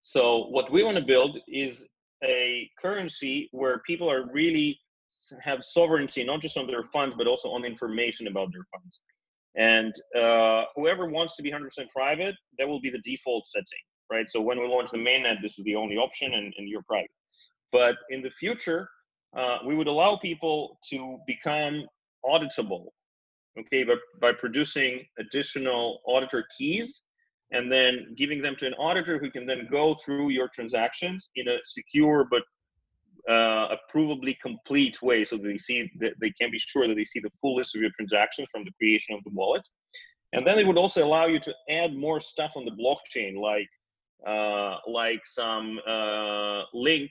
so 0.00 0.46
what 0.48 0.70
we 0.70 0.82
want 0.82 0.96
to 0.96 1.04
build 1.04 1.38
is 1.48 1.84
a 2.22 2.70
currency 2.78 3.48
where 3.52 3.80
people 3.86 4.10
are 4.10 4.30
really 4.32 4.78
have 5.40 5.64
sovereignty 5.64 6.22
not 6.24 6.40
just 6.40 6.56
on 6.56 6.66
their 6.66 6.84
funds 6.92 7.16
but 7.16 7.26
also 7.26 7.48
on 7.50 7.64
information 7.64 8.26
about 8.26 8.52
their 8.52 8.66
funds. 8.72 9.00
And 9.56 9.94
uh, 10.18 10.64
whoever 10.74 11.08
wants 11.08 11.36
to 11.36 11.42
be 11.42 11.50
100% 11.50 11.88
private, 11.90 12.34
that 12.58 12.68
will 12.68 12.80
be 12.80 12.90
the 12.90 13.00
default 13.04 13.46
setting, 13.46 13.84
right? 14.10 14.28
So 14.28 14.40
when 14.40 14.58
we 14.58 14.66
launch 14.66 14.90
the 14.90 14.98
mainnet, 14.98 15.40
this 15.42 15.58
is 15.58 15.64
the 15.64 15.76
only 15.76 15.96
option, 15.96 16.34
and, 16.34 16.52
and 16.58 16.68
you're 16.68 16.82
private. 16.82 17.10
But 17.70 17.96
in 18.10 18.20
the 18.20 18.30
future, 18.30 18.88
uh, 19.36 19.58
we 19.66 19.74
would 19.74 19.88
allow 19.88 20.16
people 20.16 20.78
to 20.90 21.18
become 21.26 21.84
auditable, 22.24 22.86
okay, 23.58 23.84
by, 23.84 23.94
by 24.20 24.32
producing 24.32 25.04
additional 25.18 26.00
auditor 26.06 26.46
keys 26.56 27.02
and 27.52 27.70
then 27.70 28.14
giving 28.16 28.42
them 28.42 28.56
to 28.56 28.66
an 28.66 28.74
auditor 28.74 29.18
who 29.18 29.30
can 29.30 29.46
then 29.46 29.68
go 29.70 29.94
through 30.04 30.30
your 30.30 30.48
transactions 30.48 31.30
in 31.36 31.48
a 31.48 31.58
secure 31.64 32.26
but 32.30 32.42
uh, 33.28 33.74
approvably 33.74 34.38
complete 34.40 35.00
way 35.00 35.24
so 35.24 35.36
that 35.36 35.44
they 35.44 35.58
see 35.58 35.90
that 35.98 36.12
they 36.20 36.30
can 36.38 36.50
be 36.50 36.58
sure 36.58 36.86
that 36.86 36.94
they 36.94 37.04
see 37.04 37.20
the 37.20 37.30
full 37.40 37.56
list 37.56 37.74
of 37.74 37.80
your 37.80 37.90
transactions 37.96 38.48
from 38.52 38.64
the 38.64 38.72
creation 38.78 39.14
of 39.14 39.24
the 39.24 39.30
wallet. 39.30 39.62
And 40.32 40.46
then 40.46 40.58
it 40.58 40.66
would 40.66 40.76
also 40.76 41.04
allow 41.04 41.26
you 41.26 41.38
to 41.40 41.54
add 41.70 41.94
more 41.94 42.20
stuff 42.20 42.52
on 42.56 42.64
the 42.64 42.72
blockchain 42.72 43.36
like 43.36 43.68
uh, 44.26 44.78
like 44.86 45.20
some 45.26 45.78
uh, 45.86 46.62
link 46.72 47.10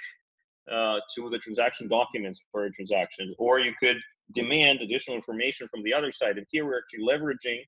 uh, 0.71 0.99
to 1.15 1.29
the 1.29 1.37
transaction 1.37 1.87
documents 1.87 2.43
for 2.51 2.65
a 2.65 2.71
transaction 2.71 3.33
or 3.37 3.59
you 3.59 3.73
could 3.79 3.97
demand 4.33 4.79
additional 4.81 5.15
information 5.15 5.67
from 5.69 5.83
the 5.83 5.93
other 5.93 6.11
side 6.11 6.37
and 6.37 6.47
here 6.49 6.65
we're 6.65 6.79
actually 6.79 7.05
leveraging 7.05 7.59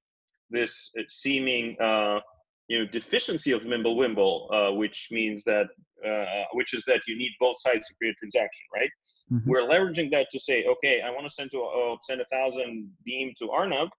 this 0.49 0.91
uh, 0.97 1.03
seeming 1.09 1.75
uh, 1.81 2.19
you 2.67 2.79
know 2.79 2.85
deficiency 2.85 3.51
of 3.51 3.61
Mimblewimble, 3.61 4.47
uh, 4.51 4.73
which 4.73 5.09
means 5.11 5.43
that 5.43 5.67
uh, 6.05 6.43
which 6.53 6.73
is 6.73 6.83
that 6.87 7.01
you 7.07 7.17
need 7.17 7.31
both 7.39 7.59
sides 7.59 7.87
to 7.87 7.93
create 7.95 8.11
a 8.11 8.19
transaction, 8.19 8.65
right? 8.73 8.89
Mhm. 9.31 9.45
We're 9.45 9.67
leveraging 9.67 10.11
that 10.11 10.27
to 10.31 10.39
say, 10.39 10.65
okay, 10.65 11.01
I 11.01 11.09
want 11.09 11.25
to 11.27 11.33
send 11.33 11.51
to 11.51 11.63
uh, 11.63 11.95
send 12.03 12.21
a 12.21 12.25
thousand 12.25 12.91
Beam 13.03 13.33
to 13.39 13.47
Arnav, 13.47 13.89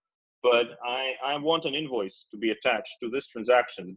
but 0.43 0.79
I 0.85 1.15
I 1.25 1.37
want 1.39 1.65
an 1.65 1.75
invoice 1.75 2.27
to 2.31 2.37
be 2.37 2.51
attached 2.51 2.97
to 3.01 3.09
this 3.09 3.27
transaction 3.29 3.95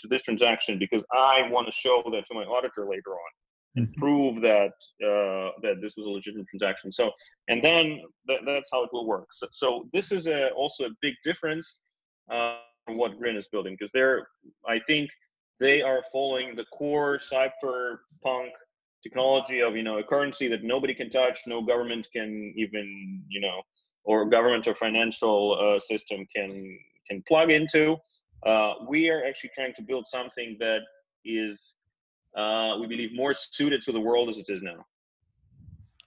to 0.00 0.08
this 0.08 0.22
transaction 0.22 0.78
because 0.78 1.04
I 1.12 1.48
want 1.50 1.66
to 1.66 1.72
show 1.72 2.02
that 2.12 2.26
to 2.26 2.34
my 2.34 2.44
auditor 2.44 2.88
later 2.88 3.12
on 3.12 3.30
and 3.76 3.88
Mhm. 3.88 3.94
prove 3.96 4.40
that 4.42 4.72
uh, 5.04 5.50
that 5.62 5.80
this 5.80 5.96
was 5.96 6.06
a 6.06 6.10
legitimate 6.10 6.46
transaction. 6.48 6.92
So 6.92 7.12
and 7.48 7.62
then 7.62 8.02
th- 8.28 8.40
that's 8.46 8.68
how 8.72 8.84
it 8.84 8.90
will 8.92 9.06
work. 9.06 9.28
So, 9.32 9.46
so 9.50 9.88
this 9.92 10.12
is 10.12 10.26
a, 10.26 10.50
also 10.50 10.86
a 10.86 10.90
big 11.00 11.14
difference 11.24 11.78
uh, 12.32 12.56
from 12.86 12.96
what 12.96 13.18
Grin 13.18 13.36
is 13.36 13.48
building 13.48 13.74
because 13.78 13.90
they're 13.92 14.28
I 14.66 14.80
think 14.86 15.10
they 15.60 15.82
are 15.82 16.02
following 16.12 16.56
the 16.56 16.64
core 16.66 17.18
cypherpunk 17.32 18.50
technology 19.02 19.60
of 19.60 19.76
you 19.76 19.82
know 19.82 19.98
a 19.98 20.04
currency 20.04 20.48
that 20.48 20.64
nobody 20.64 20.94
can 20.94 21.10
touch, 21.10 21.40
no 21.46 21.62
government 21.62 22.08
can 22.14 22.52
even 22.56 23.22
you 23.28 23.40
know 23.40 23.62
or 24.04 24.24
government 24.28 24.66
or 24.66 24.74
financial 24.74 25.58
uh, 25.60 25.80
system 25.80 26.26
can 26.34 26.78
can 27.08 27.22
plug 27.28 27.50
into. 27.50 27.96
Uh, 28.46 28.74
we 28.88 29.10
are 29.10 29.24
actually 29.24 29.50
trying 29.54 29.74
to 29.74 29.82
build 29.82 30.06
something 30.06 30.56
that 30.60 30.80
is 31.24 31.77
uh, 32.36 32.76
we 32.80 32.86
believe 32.86 33.14
more 33.14 33.34
suited 33.34 33.82
to 33.82 33.92
the 33.92 34.00
world 34.00 34.28
as 34.28 34.38
it 34.38 34.46
is 34.48 34.62
now. 34.62 34.84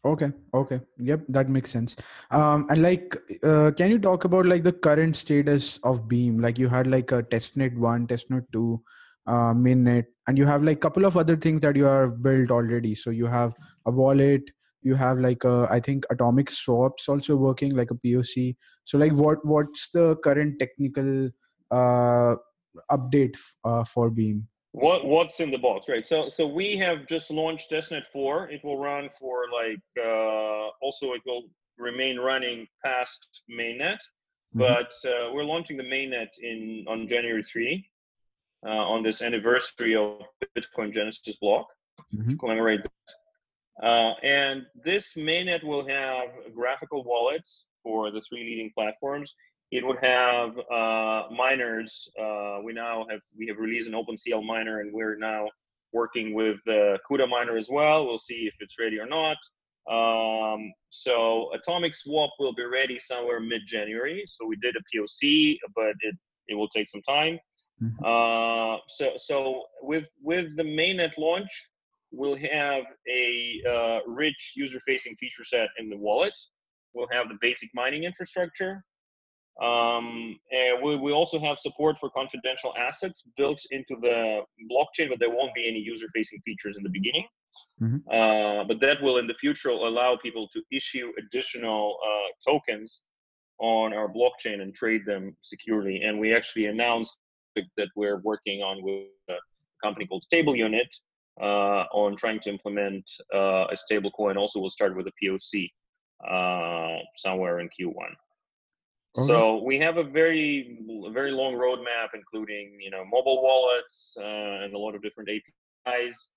Okay. 0.04 0.32
Okay. 0.54 0.80
Yep. 0.98 1.26
That 1.30 1.50
makes 1.50 1.70
sense. 1.70 1.96
Um, 2.32 2.66
and 2.70 2.82
like, 2.82 3.16
uh, 3.44 3.72
can 3.78 3.92
you 3.92 4.00
talk 4.00 4.24
about 4.26 4.48
like 4.48 4.64
the 4.64 4.72
current 4.72 5.16
status 5.16 5.80
of 5.84 6.08
Beam? 6.08 6.40
Like 6.40 6.58
you 6.58 6.68
had 6.70 6.88
like 6.88 7.12
a 7.12 7.22
testnet 7.22 7.78
one, 7.78 8.08
testnet 8.08 8.46
two. 8.52 8.82
uh, 9.28 9.54
mainnet 9.54 10.06
and 10.28 10.38
you 10.38 10.46
have 10.46 10.64
like 10.64 10.78
a 10.78 10.80
couple 10.80 11.06
of 11.06 11.16
other 11.16 11.36
things 11.36 11.62
that 11.62 11.76
you 11.76 11.84
have 11.84 12.22
built 12.24 12.50
already 12.50 12.96
so 12.96 13.12
you 13.12 13.28
have 13.28 13.54
a 13.86 13.92
wallet 13.92 14.42
you 14.82 14.96
have 14.96 15.20
like 15.20 15.44
a, 15.44 15.68
I 15.70 15.80
think 15.80 16.06
atomic 16.10 16.50
swaps 16.50 17.08
also 17.08 17.36
working 17.36 17.76
like 17.76 17.92
a 17.92 17.96
poc 17.96 18.56
so 18.84 18.98
like 18.98 19.14
what 19.14 19.46
what's 19.46 19.90
the 19.94 20.16
current 20.24 20.58
technical 20.58 21.30
uh, 21.70 22.36
update 22.90 23.38
uh, 23.64 23.84
for 23.84 24.10
beam 24.10 24.48
what 24.72 25.06
what's 25.06 25.40
in 25.40 25.52
the 25.52 25.58
box 25.58 25.88
right? 25.90 26.08
So 26.08 26.30
so 26.30 26.48
we 26.48 26.78
have 26.78 27.06
just 27.08 27.30
launched 27.30 27.72
testnet 27.72 28.06
4 28.06 28.50
it 28.50 28.64
will 28.64 28.78
run 28.78 29.10
for 29.20 29.46
like 29.52 29.82
uh, 30.04 30.70
also 30.82 31.14
it 31.14 31.22
will 31.26 31.44
remain 31.78 32.20
running 32.20 32.68
past 32.84 33.42
mainnet 33.50 34.00
mm-hmm. 34.56 34.60
but 34.60 34.92
uh, 35.10 35.32
we're 35.34 35.44
launching 35.44 35.78
the 35.78 35.84
mainnet 35.84 36.30
in 36.42 36.86
on 36.88 37.08
january 37.08 37.44
3 37.44 37.86
uh, 38.66 38.70
on 38.70 39.04
this 39.04 39.22
anniversary 39.22 39.96
of 39.96 40.22
bitcoin 40.56 40.94
genesis 40.94 41.36
block. 41.42 41.68
Mm-hmm. 42.16 42.36
commemorate 42.38 42.82
uh, 43.84 44.14
and 44.24 44.66
this 44.84 45.14
mainnet 45.16 45.64
will 45.64 45.86
have 45.88 46.30
graphical 46.54 47.04
wallets 47.04 47.66
for 47.84 48.12
the 48.12 48.22
three 48.22 48.44
leading 48.44 48.72
platforms 48.74 49.34
it 49.72 49.86
would 49.86 49.98
have 50.04 50.58
uh, 50.70 51.34
miners. 51.34 52.12
Uh, 52.20 52.60
we 52.64 52.74
now 52.74 53.06
have 53.10 53.22
we 53.38 53.48
have 53.48 53.58
released 53.58 53.88
an 53.88 53.94
OpenCL 53.94 54.46
miner, 54.46 54.82
and 54.82 54.94
we're 54.94 55.18
now 55.18 55.48
working 55.94 56.34
with 56.34 56.58
uh, 56.68 56.98
CUDA 57.10 57.28
miner 57.30 57.58
as 57.58 57.70
well. 57.70 58.06
We'll 58.06 58.20
see 58.20 58.48
if 58.48 58.54
it's 58.60 58.76
ready 58.80 59.00
or 59.00 59.08
not. 59.08 59.38
Um, 59.90 60.72
so 60.90 61.50
Atomic 61.54 61.96
Swap 61.96 62.32
will 62.40 62.54
be 62.54 62.64
ready 62.64 63.00
somewhere 63.00 63.40
mid-January. 63.40 64.24
So 64.28 64.46
we 64.46 64.56
did 64.58 64.76
a 64.76 64.98
POC, 64.98 65.58
but 65.76 65.94
it 66.02 66.16
it 66.48 66.56
will 66.56 66.70
take 66.70 66.90
some 66.90 67.02
time. 67.02 67.40
Mm-hmm. 67.82 68.06
Uh, 68.06 68.78
so 68.90 69.14
so 69.18 69.64
with 69.82 70.10
with 70.22 70.56
the 70.58 70.64
mainnet 70.64 71.18
launch, 71.18 71.50
we'll 72.12 72.36
have 72.36 72.84
a 73.10 73.62
uh, 73.68 74.00
rich 74.06 74.54
user-facing 74.56 75.16
feature 75.16 75.46
set 75.46 75.70
in 75.80 75.90
the 75.90 75.98
wallet. 75.98 76.34
We'll 76.94 77.08
have 77.12 77.30
the 77.30 77.38
basic 77.40 77.70
mining 77.74 78.04
infrastructure. 78.04 78.84
Um, 79.62 80.40
and 80.52 80.82
we, 80.82 80.96
we 80.96 81.12
also 81.12 81.40
have 81.40 81.60
support 81.60 81.98
for 82.00 82.10
confidential 82.10 82.74
assets 82.78 83.24
built 83.38 83.62
into 83.72 83.96
the 84.02 84.42
blockchain, 84.72 85.10
but 85.10 85.20
there 85.20 85.30
won't 85.30 85.54
be 85.54 85.68
any 85.68 85.80
user-facing 85.80 86.40
features 86.46 86.78
in 86.78 86.84
the 86.84 86.90
beginning. 86.90 87.26
Mm-hmm. 87.82 87.98
Uh, 88.10 88.64
but 88.64 88.80
that 88.82 89.02
will, 89.02 89.18
in 89.18 89.28
the 89.28 89.34
future, 89.36 89.70
allow 89.70 90.18
people 90.22 90.48
to 90.54 90.62
issue 90.72 91.12
additional 91.20 91.98
uh, 92.04 92.52
tokens 92.52 93.02
on 93.60 93.94
our 93.94 94.08
blockchain 94.08 94.62
and 94.62 94.74
trade 94.74 95.02
them 95.06 95.36
securely. 95.42 96.02
And 96.02 96.20
we 96.20 96.34
actually 96.34 96.66
announced 96.66 97.18
that 97.56 97.90
we're 97.96 98.22
working 98.22 98.62
on 98.62 98.82
with 98.82 99.08
a 99.30 99.36
company 99.84 100.08
called 100.08 100.24
Stable 100.24 100.56
Unit 100.56 100.88
uh, 101.40 101.84
on 101.94 102.16
trying 102.16 102.40
to 102.42 102.50
implement 102.50 103.04
uh, 103.34 103.66
a 103.72 103.78
stable 103.78 104.12
coin. 104.12 104.38
Also, 104.38 104.60
we'll 104.60 104.70
start 104.70 104.96
with 104.96 105.08
a 105.08 105.12
POC 105.24 105.70
uh, 106.28 107.00
somewhere 107.16 107.60
in 107.60 107.68
Q1. 107.68 108.14
Okay. 109.17 109.28
So 109.28 109.62
we 109.63 109.78
have 109.80 109.97
a 109.97 110.04
very 110.04 110.80
very 111.12 111.32
long 111.32 111.54
roadmap, 111.54 112.10
including 112.13 112.78
you 112.80 112.89
know 112.89 113.04
mobile 113.04 113.43
wallets 113.43 114.15
uh, 114.17 114.63
and 114.63 114.74
a 114.74 114.78
lot 114.78 114.95
of 114.95 115.02
different 115.02 115.30
APIs, 115.30 116.30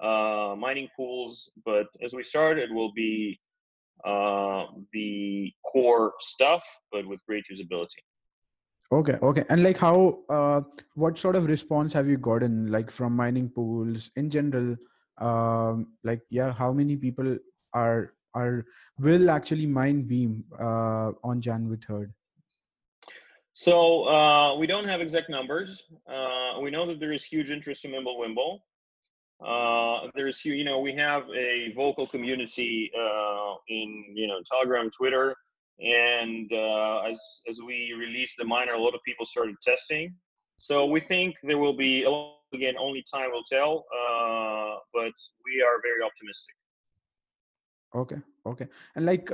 uh, 0.00 0.54
mining 0.56 0.88
pools. 0.96 1.50
But 1.64 1.88
as 2.02 2.14
we 2.14 2.24
start, 2.24 2.58
it 2.58 2.72
will 2.72 2.92
be 2.92 3.38
uh, 4.04 4.64
the 4.92 5.52
core 5.70 6.14
stuff, 6.20 6.64
but 6.90 7.06
with 7.06 7.20
great 7.26 7.44
usability. 7.52 8.00
Okay, 8.90 9.18
okay, 9.22 9.44
and 9.48 9.62
like 9.62 9.78
how, 9.78 10.18
uh, 10.28 10.60
what 10.94 11.16
sort 11.16 11.34
of 11.34 11.46
response 11.46 11.94
have 11.94 12.08
you 12.08 12.18
gotten, 12.18 12.70
like 12.70 12.90
from 12.90 13.16
mining 13.16 13.48
pools 13.48 14.10
in 14.16 14.28
general? 14.28 14.76
Um, 15.18 15.94
like, 16.04 16.20
yeah, 16.28 16.52
how 16.52 16.72
many 16.72 16.96
people 16.96 17.38
are 17.72 18.12
are 18.34 18.66
will 18.98 19.30
actually 19.30 19.66
mine 19.66 20.02
Beam 20.02 20.44
uh, 20.58 21.12
on 21.22 21.40
January 21.40 21.78
third? 21.86 22.12
So 23.54 24.08
uh, 24.08 24.56
we 24.56 24.66
don't 24.66 24.86
have 24.86 25.00
exact 25.00 25.28
numbers. 25.28 25.84
Uh, 26.10 26.58
we 26.60 26.70
know 26.70 26.86
that 26.86 27.00
there 27.00 27.12
is 27.12 27.22
huge 27.22 27.50
interest 27.50 27.84
in 27.84 27.92
Mimblewimble. 27.92 28.60
Uh, 29.44 30.08
there's 30.14 30.44
you 30.44 30.64
know 30.64 30.78
we 30.78 30.92
have 30.92 31.24
a 31.36 31.72
vocal 31.74 32.06
community 32.06 32.90
uh, 32.96 33.54
in 33.68 34.04
you 34.14 34.26
know 34.26 34.40
Telegram, 34.50 34.88
Twitter, 34.90 35.34
and 35.80 36.50
uh, 36.52 37.00
as 37.00 37.20
as 37.48 37.60
we 37.60 37.92
released 37.98 38.36
the 38.38 38.44
miner, 38.44 38.72
a 38.72 38.80
lot 38.80 38.94
of 38.94 39.00
people 39.04 39.26
started 39.26 39.56
testing. 39.62 40.14
So 40.58 40.86
we 40.86 41.00
think 41.00 41.36
there 41.42 41.58
will 41.58 41.72
be 41.72 42.04
again 42.54 42.76
only 42.78 43.04
time 43.12 43.32
will 43.32 43.42
tell, 43.42 43.84
uh, 43.92 44.76
but 44.94 45.12
we 45.44 45.60
are 45.60 45.80
very 45.82 46.02
optimistic. 46.04 46.54
Okay, 47.94 48.20
okay, 48.46 48.68
and 48.94 49.04
like 49.04 49.30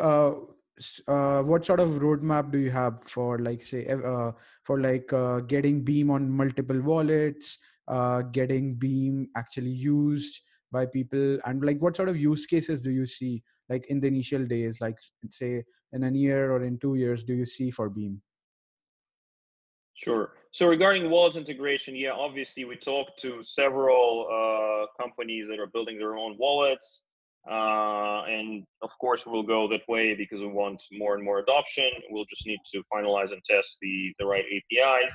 uh, 1.06 1.42
what 1.42 1.64
sort 1.64 1.80
of 1.80 1.90
roadmap 2.00 2.50
do 2.50 2.58
you 2.58 2.70
have 2.70 3.02
for 3.04 3.38
like 3.38 3.62
say 3.62 3.86
uh, 3.86 4.32
for 4.64 4.80
like 4.80 5.12
uh, 5.12 5.40
getting 5.40 5.82
beam 5.82 6.10
on 6.10 6.30
multiple 6.30 6.80
wallets 6.80 7.58
uh, 7.88 8.22
getting 8.22 8.74
beam 8.74 9.28
actually 9.36 9.70
used 9.70 10.40
by 10.70 10.86
people? 10.86 11.38
And 11.44 11.64
like 11.64 11.80
what 11.80 11.96
sort 11.96 12.08
of 12.08 12.16
use 12.16 12.46
cases 12.46 12.80
do 12.80 12.90
you 12.90 13.06
see 13.06 13.42
like 13.68 13.86
in 13.86 14.00
the 14.00 14.08
initial 14.08 14.44
days? 14.44 14.80
Like 14.80 14.98
say 15.30 15.64
in 15.92 16.04
a 16.04 16.10
year 16.10 16.52
or 16.52 16.64
in 16.64 16.78
two 16.78 16.94
years 16.94 17.22
do 17.22 17.34
you 17.34 17.46
see 17.46 17.70
for 17.70 17.88
beam? 17.88 18.20
Sure. 19.94 20.34
So 20.52 20.68
regarding 20.68 21.10
wallet 21.10 21.36
integration 21.36 21.94
yeah 21.96 22.12
obviously 22.12 22.64
we 22.64 22.76
talked 22.76 23.18
to 23.20 23.42
several 23.42 24.26
uh, 24.30 25.02
companies 25.02 25.46
that 25.48 25.58
are 25.58 25.66
building 25.66 25.98
their 25.98 26.16
own 26.16 26.36
wallets 26.38 27.02
uh, 27.50 28.24
and 28.28 28.64
of 28.82 28.90
course, 29.00 29.24
we'll 29.26 29.42
go 29.42 29.68
that 29.68 29.82
way 29.88 30.14
because 30.14 30.40
we 30.40 30.48
want 30.48 30.82
more 30.92 31.14
and 31.14 31.24
more 31.24 31.38
adoption. 31.38 31.90
We'll 32.10 32.26
just 32.26 32.46
need 32.46 32.60
to 32.72 32.82
finalize 32.92 33.32
and 33.32 33.42
test 33.44 33.78
the, 33.80 34.12
the 34.18 34.26
right 34.26 34.44
APIs. 34.44 35.12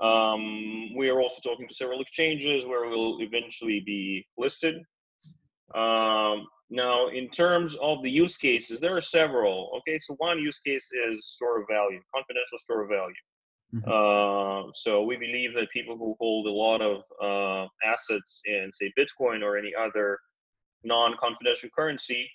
Um, 0.00 0.96
we 0.96 1.10
are 1.10 1.20
also 1.20 1.40
talking 1.42 1.68
to 1.68 1.74
several 1.74 2.00
exchanges 2.00 2.66
where 2.66 2.88
we'll 2.88 3.20
eventually 3.20 3.80
be 3.84 4.26
listed. 4.38 4.76
Um, 5.74 6.46
now, 6.70 7.08
in 7.08 7.28
terms 7.30 7.76
of 7.82 8.02
the 8.02 8.10
use 8.10 8.36
cases, 8.36 8.80
there 8.80 8.96
are 8.96 9.02
several. 9.02 9.70
Okay, 9.78 9.98
so 9.98 10.14
one 10.18 10.38
use 10.38 10.60
case 10.60 10.88
is 11.06 11.26
store 11.26 11.60
of 11.60 11.66
value, 11.70 12.00
confidential 12.14 12.58
store 12.58 12.82
of 12.82 12.88
value. 12.88 13.14
Mm-hmm. 13.74 14.68
Uh, 14.68 14.70
so 14.74 15.02
we 15.02 15.16
believe 15.16 15.54
that 15.54 15.70
people 15.70 15.96
who 15.96 16.16
hold 16.18 16.46
a 16.46 16.50
lot 16.50 16.80
of 16.80 17.02
uh, 17.22 17.68
assets 17.84 18.42
in, 18.46 18.70
say, 18.72 18.92
Bitcoin 18.98 19.42
or 19.42 19.56
any 19.56 19.72
other 19.74 20.18
non-confidential 20.84 21.68
currency 21.76 22.30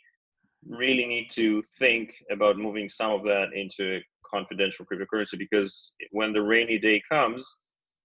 really 0.67 1.05
need 1.05 1.29
to 1.29 1.61
think 1.79 2.15
about 2.31 2.57
moving 2.57 2.89
some 2.89 3.11
of 3.11 3.23
that 3.23 3.53
into 3.53 3.97
a 3.97 4.05
confidential 4.27 4.85
cryptocurrency 4.85 5.37
because 5.37 5.93
when 6.11 6.33
the 6.33 6.41
rainy 6.41 6.79
day 6.79 7.01
comes 7.09 7.57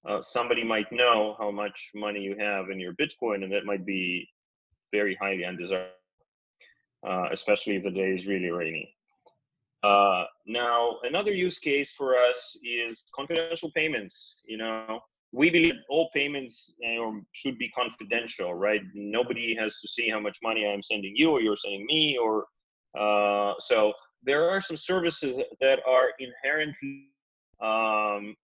uh, 0.09 0.21
somebody 0.21 0.65
might 0.65 0.91
know 0.93 1.37
how 1.39 1.51
much 1.51 1.91
money 1.95 2.21
you 2.21 2.37
have 2.39 2.71
in 2.71 2.79
your 2.79 2.95
bitcoin 2.95 3.43
and 3.43 3.53
that 3.53 3.65
might 3.65 3.85
be 3.87 4.29
very 4.93 5.17
highly 5.21 5.45
undesirable 5.45 5.91
uh, 7.07 7.29
especially 7.33 7.77
if 7.77 7.83
the 7.83 7.91
day 7.91 8.11
is 8.11 8.27
really 8.27 8.51
rainy. 8.51 8.95
Uh, 9.83 10.25
now 10.47 10.97
another 11.05 11.33
use 11.33 11.59
case 11.59 11.91
for 11.91 12.15
us 12.15 12.55
is 12.63 13.05
confidential 13.15 13.71
payments 13.75 14.37
you 14.45 14.59
know 14.59 15.01
we 15.33 15.51
believe 15.51 15.75
all 15.89 16.11
payments 16.13 16.75
uh, 16.85 17.11
should 17.33 17.57
be 17.59 17.69
confidential, 17.71 18.55
right? 18.55 18.81
Nobody 18.95 19.55
has 19.59 19.79
to 19.81 19.89
see 19.89 20.09
how 20.09 20.21
much 20.21 20.39
money 20.43 20.67
I'm 20.67 20.83
sending 20.83 21.13
you 21.15 21.31
or 21.31 21.41
you're 21.41 21.57
sending 21.57 21.87
me, 21.87 22.19
or 22.19 22.47
uh, 22.99 23.55
so 23.61 23.93
there 24.23 24.51
are 24.51 24.61
some 24.61 24.77
services 24.77 25.41
that 25.61 25.81
are 25.87 26.09
inherently 26.19 27.07
um, 27.63 28.35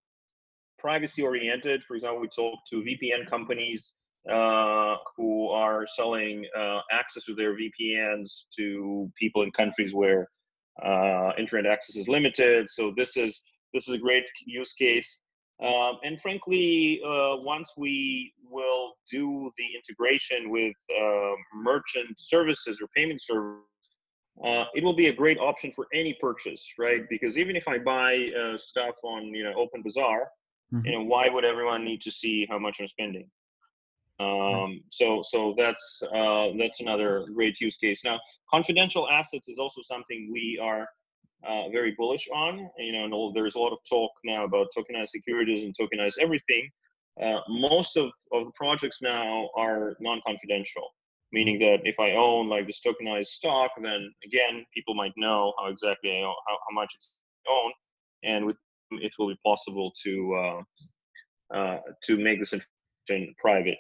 privacy 0.79 1.23
oriented. 1.23 1.83
For 1.85 1.97
example, 1.97 2.21
we 2.21 2.29
talk 2.29 2.59
to 2.71 2.77
VPN 2.77 3.29
companies 3.29 3.95
uh, 4.31 4.97
who 5.17 5.49
are 5.49 5.87
selling 5.87 6.45
uh, 6.57 6.81
access 6.93 7.25
to 7.25 7.35
their 7.35 7.55
VPNs 7.55 8.47
to 8.57 9.11
people 9.19 9.43
in 9.43 9.51
countries 9.51 9.95
where 9.95 10.29
uh, 10.85 11.31
internet 11.39 11.67
access 11.67 11.97
is 11.97 12.09
limited. 12.09 12.69
So 12.71 12.93
this 12.97 13.17
is 13.17 13.41
this 13.75 13.89
is 13.89 13.95
a 13.95 13.99
great 13.99 14.25
use 14.47 14.73
case. 14.73 15.21
Um, 15.65 15.99
and 16.05 16.21
frankly, 16.21 17.01
uh, 17.03 17.37
once 17.37 17.73
we 17.79 18.33
will 18.51 18.93
do 19.11 19.51
the 19.57 19.65
integration 19.75 20.51
with 20.51 20.75
uh, 21.01 21.33
merchant 21.55 22.19
services 22.19 22.81
or 22.83 22.89
payment 22.95 23.23
services, 23.23 23.63
uh, 24.45 24.65
it 24.75 24.85
will 24.85 24.93
be 24.93 25.07
a 25.09 25.13
great 25.13 25.39
option 25.39 25.73
for 25.73 25.87
any 25.95 26.15
purchase, 26.21 26.75
right? 26.79 27.03
Because 27.09 27.39
even 27.39 27.57
if 27.57 27.67
I 27.67 27.79
buy 27.79 28.29
uh, 28.39 28.59
stuff 28.59 28.95
on 29.03 29.35
you 29.35 29.45
know 29.45 29.55
Open 29.57 29.83
Bazaar, 29.83 30.29
mm-hmm. 30.75 30.85
you 30.85 30.93
know 30.93 31.05
why 31.05 31.31
would 31.31 31.45
everyone 31.45 31.85
need 31.85 32.03
to 32.03 32.11
see 32.11 32.47
how 32.51 32.59
much 32.59 32.77
I'm 32.79 32.89
spending? 32.89 33.31
Um, 34.21 34.83
so 34.91 35.23
so 35.27 35.55
that's 35.57 36.03
uh, 36.15 36.49
that's 36.59 36.81
another 36.81 37.27
great 37.35 37.59
use 37.61 37.79
case. 37.79 38.03
Now, 38.05 38.21
confidential 38.51 39.09
assets 39.09 39.49
is 39.49 39.59
also 39.59 39.81
something 39.83 40.31
we 40.31 40.61
are 40.63 40.87
uh, 41.49 41.69
very 41.71 41.95
bullish 41.97 42.29
on. 42.35 42.69
You 42.79 42.93
know, 42.93 43.05
and 43.05 43.37
there's 43.37 43.57
a 43.57 43.59
lot 43.59 43.73
of 43.73 43.79
talk 43.89 44.11
now 44.25 44.45
about 44.45 44.69
tokenized 44.77 45.09
securities 45.09 45.65
and 45.65 45.75
tokenized 45.79 46.19
everything. 46.21 46.71
uh, 47.23 47.41
most 47.49 47.97
of, 47.97 48.11
of 48.33 48.47
the 48.47 48.53
projects 48.55 48.99
now 49.01 49.49
are 49.57 49.97
non-confidential, 50.01 50.87
meaning 51.33 51.59
that 51.59 51.79
if 51.85 51.99
I 51.99 52.13
own 52.13 52.49
like 52.49 52.67
this 52.67 52.81
tokenized 52.87 53.27
stock, 53.27 53.71
then 53.83 54.11
again, 54.25 54.65
people 54.75 54.95
might 54.95 55.13
know 55.17 55.55
how 55.59 55.69
exactly 55.69 56.11
I 56.11 56.23
own, 56.23 56.35
how, 56.47 56.59
how 56.69 56.75
much 56.75 56.93
it's 56.95 57.15
owned, 57.49 57.75
and 58.25 58.47
with 58.47 58.57
it 58.91 59.13
will 59.19 59.29
be 59.29 59.39
possible 59.45 59.93
to 60.05 60.35
uh, 60.35 61.57
uh, 61.57 61.79
to 62.05 62.17
make 62.17 62.39
this 62.39 62.53
information 62.53 63.35
private. 63.39 63.79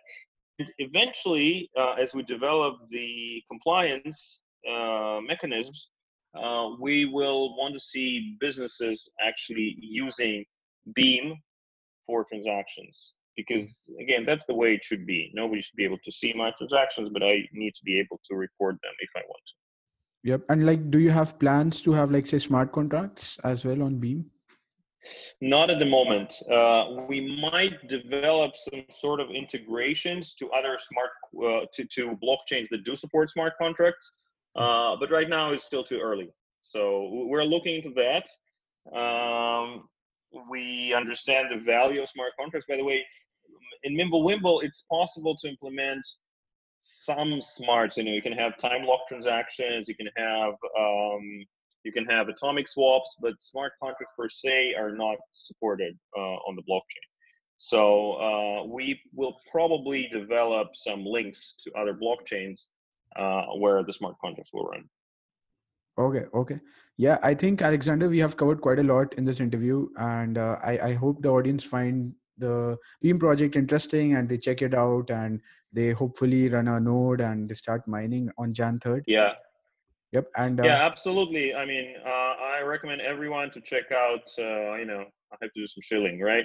And 0.58 0.68
eventually, 0.78 1.70
uh, 1.78 1.92
as 1.92 2.14
we 2.14 2.22
develop 2.22 2.76
the 2.90 3.42
compliance 3.50 4.40
uh, 4.68 5.20
mechanisms, 5.24 5.90
uh, 6.36 6.76
we 6.80 7.06
will 7.06 7.56
want 7.56 7.74
to 7.74 7.80
see 7.80 8.36
businesses 8.40 9.08
actually 9.20 9.76
using 9.80 10.44
Beam 10.94 11.36
for 12.06 12.24
transactions 12.24 13.14
because 13.36 13.82
again 14.00 14.24
that's 14.24 14.46
the 14.46 14.54
way 14.54 14.74
it 14.74 14.84
should 14.84 15.06
be. 15.06 15.30
Nobody 15.34 15.62
should 15.62 15.76
be 15.76 15.84
able 15.84 15.98
to 16.04 16.12
see 16.12 16.32
my 16.32 16.52
transactions 16.56 17.10
but 17.12 17.22
i 17.22 17.42
need 17.52 17.74
to 17.74 17.84
be 17.84 17.98
able 17.98 18.20
to 18.28 18.36
report 18.36 18.76
them 18.82 18.92
if 19.00 19.10
i 19.16 19.20
want 19.26 19.42
to. 19.46 19.54
Yep. 20.30 20.40
And 20.48 20.66
like 20.66 20.90
do 20.90 20.98
you 20.98 21.10
have 21.10 21.38
plans 21.38 21.80
to 21.82 21.92
have 21.92 22.10
like 22.10 22.26
say 22.26 22.38
smart 22.38 22.72
contracts 22.72 23.38
as 23.44 23.64
well 23.64 23.82
on 23.82 23.96
beam? 23.96 24.26
Not 25.40 25.70
at 25.70 25.78
the 25.78 25.86
moment. 25.86 26.34
Uh, 26.50 27.04
we 27.08 27.38
might 27.40 27.86
develop 27.88 28.56
some 28.56 28.84
sort 28.90 29.20
of 29.20 29.30
integrations 29.30 30.34
to 30.34 30.50
other 30.50 30.78
smart 30.88 31.10
uh, 31.44 31.66
to, 31.74 31.84
to 31.84 32.18
blockchains 32.22 32.68
that 32.70 32.84
do 32.84 32.96
support 32.96 33.30
smart 33.30 33.52
contracts 33.58 34.10
uh, 34.56 34.96
but 34.98 35.10
right 35.10 35.28
now 35.28 35.52
it's 35.52 35.64
still 35.64 35.84
too 35.84 36.00
early 36.00 36.28
so 36.62 37.08
we're 37.28 37.44
looking 37.44 37.76
into 37.76 37.92
that 37.94 38.26
um, 38.96 39.88
we 40.50 40.92
understand 40.94 41.48
the 41.50 41.64
value 41.64 42.02
of 42.02 42.08
smart 42.08 42.32
contracts 42.38 42.66
by 42.68 42.76
the 42.76 42.84
way 42.84 43.04
in 43.82 43.96
Mimblewimble, 43.96 44.64
it's 44.64 44.84
possible 44.90 45.36
to 45.36 45.48
implement 45.48 46.04
some 46.80 47.40
smarts. 47.40 47.96
You 47.96 48.04
know, 48.04 48.12
you 48.12 48.22
can 48.22 48.32
have 48.32 48.56
time 48.56 48.84
lock 48.84 49.00
transactions, 49.08 49.88
you 49.88 49.94
can 49.94 50.08
have 50.16 50.54
um, 50.78 51.44
you 51.84 51.92
can 51.92 52.04
have 52.06 52.28
atomic 52.28 52.66
swaps, 52.66 53.16
but 53.20 53.40
smart 53.40 53.72
contracts 53.80 54.12
per 54.18 54.28
se 54.28 54.74
are 54.74 54.90
not 54.90 55.16
supported 55.32 55.96
uh, 56.16 56.20
on 56.20 56.56
the 56.56 56.62
blockchain. 56.62 57.06
So 57.58 58.14
uh, 58.14 58.64
we 58.66 59.00
will 59.14 59.36
probably 59.50 60.08
develop 60.08 60.68
some 60.74 61.04
links 61.06 61.54
to 61.62 61.72
other 61.80 61.94
blockchains 61.94 62.66
where 63.58 63.82
the 63.82 63.92
smart 63.92 64.16
contracts 64.22 64.52
will 64.52 64.64
run. 64.64 64.84
Okay, 65.98 66.24
okay. 66.34 66.60
Yeah, 66.98 67.18
I 67.22 67.34
think 67.34 67.62
Alexander, 67.62 68.08
we 68.08 68.18
have 68.18 68.36
covered 68.36 68.60
quite 68.60 68.78
a 68.78 68.82
lot 68.82 69.14
in 69.14 69.24
this 69.24 69.40
interview, 69.40 69.88
and 69.98 70.36
uh, 70.36 70.56
I, 70.62 70.78
I 70.78 70.92
hope 70.94 71.22
the 71.22 71.30
audience 71.30 71.64
find 71.64 72.12
the 72.38 72.76
beam 73.00 73.18
project 73.18 73.56
interesting 73.56 74.14
and 74.14 74.28
they 74.28 74.36
check 74.36 74.62
it 74.62 74.74
out 74.74 75.10
and 75.10 75.40
they 75.72 75.92
hopefully 75.92 76.48
run 76.48 76.68
a 76.68 76.78
node 76.78 77.20
and 77.20 77.48
they 77.48 77.54
start 77.54 77.86
mining 77.88 78.30
on 78.36 78.52
jan 78.52 78.78
3rd 78.78 79.02
yeah. 79.06 79.32
Yep 80.12 80.28
and 80.36 80.60
uh, 80.60 80.64
yeah 80.64 80.86
absolutely. 80.86 81.54
I 81.54 81.64
mean 81.64 81.94
uh, 82.04 82.34
i 82.58 82.60
recommend 82.62 83.00
everyone 83.00 83.50
to 83.52 83.60
check 83.60 83.90
out 83.92 84.30
uh, 84.38 84.74
you 84.74 84.84
know 84.84 85.00
i 85.32 85.36
have 85.40 85.50
to 85.52 85.60
do 85.60 85.66
some 85.66 85.82
shilling 85.82 86.20
right? 86.20 86.44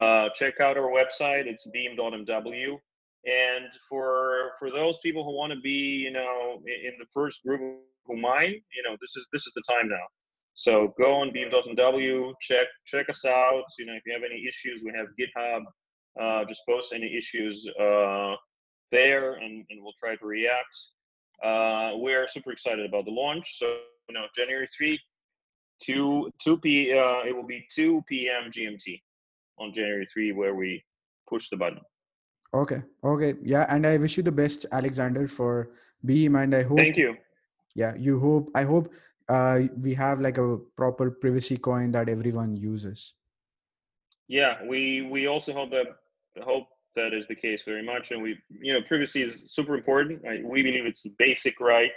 Uh, 0.00 0.30
check 0.34 0.60
out 0.60 0.78
our 0.78 0.90
website. 0.90 1.44
It's 1.44 1.66
beam.mw 1.66 2.78
and 3.24 3.66
for 3.88 4.52
for 4.58 4.70
those 4.70 4.98
people 4.98 5.24
who 5.24 5.36
want 5.36 5.52
to 5.52 5.60
be 5.60 5.96
you 6.04 6.10
know 6.10 6.60
in 6.64 6.92
the 6.98 7.06
first 7.12 7.42
group 7.44 7.60
who 8.06 8.16
mine 8.16 8.54
you 8.74 8.82
know 8.84 8.96
this 9.00 9.16
is 9.16 9.28
this 9.32 9.46
is 9.46 9.52
the 9.54 9.62
time 9.68 9.88
now 9.88 10.06
so 10.54 10.92
go 10.98 11.20
on 11.20 11.32
beam.mw, 11.32 12.34
check 12.42 12.66
check 12.86 13.08
us 13.08 13.24
out. 13.24 13.64
You 13.78 13.86
know, 13.86 13.94
if 13.94 14.02
you 14.04 14.12
have 14.12 14.22
any 14.22 14.44
issues, 14.46 14.82
we 14.84 14.92
have 14.94 15.06
GitHub. 15.18 15.62
Uh, 16.20 16.44
just 16.44 16.62
post 16.68 16.92
any 16.92 17.16
issues 17.16 17.66
uh, 17.80 18.34
there, 18.90 19.34
and, 19.34 19.64
and 19.70 19.82
we'll 19.82 19.94
try 19.98 20.16
to 20.16 20.26
react. 20.26 20.76
Uh, 21.42 21.92
we're 21.94 22.28
super 22.28 22.52
excited 22.52 22.84
about 22.84 23.04
the 23.06 23.10
launch. 23.10 23.58
So 23.58 23.74
you 24.08 24.14
know, 24.14 24.26
January 24.36 24.68
three, 24.76 25.00
two 25.82 26.30
two 26.42 26.58
p. 26.58 26.92
Uh, 26.92 27.20
it 27.26 27.34
will 27.34 27.46
be 27.46 27.64
two 27.74 28.02
p.m. 28.08 28.50
GMT 28.50 29.00
on 29.58 29.72
January 29.72 30.06
three, 30.12 30.32
where 30.32 30.54
we 30.54 30.84
push 31.28 31.48
the 31.48 31.56
button. 31.56 31.80
Okay. 32.52 32.82
Okay. 33.04 33.34
Yeah, 33.42 33.66
and 33.68 33.86
I 33.86 33.96
wish 33.96 34.16
you 34.16 34.22
the 34.22 34.32
best, 34.32 34.66
Alexander, 34.72 35.28
for 35.28 35.70
Beam, 36.04 36.36
and 36.36 36.54
I 36.54 36.62
hope. 36.62 36.78
Thank 36.78 36.96
you. 36.96 37.16
Yeah, 37.74 37.94
you 37.96 38.18
hope. 38.18 38.50
I 38.54 38.64
hope 38.64 38.92
uh, 39.28 39.60
we 39.80 39.94
have 39.94 40.20
like 40.20 40.38
a 40.38 40.58
proper 40.76 41.10
privacy 41.10 41.56
coin 41.56 41.92
that 41.92 42.08
everyone 42.08 42.56
uses. 42.56 43.14
Yeah, 44.26 44.56
we 44.66 45.02
we 45.02 45.26
also 45.26 45.52
hope 45.52 45.70
that 45.70 45.86
hope 46.42 46.66
that 46.96 47.14
is 47.14 47.26
the 47.28 47.36
case 47.36 47.62
very 47.64 47.82
much, 47.82 48.10
and 48.10 48.22
we 48.22 48.38
you 48.50 48.72
know 48.72 48.80
privacy 48.82 49.22
is 49.22 49.44
super 49.46 49.76
important. 49.76 50.26
I, 50.26 50.40
we 50.44 50.62
believe 50.62 50.86
it's 50.86 51.06
a 51.06 51.10
basic 51.18 51.60
right 51.60 51.92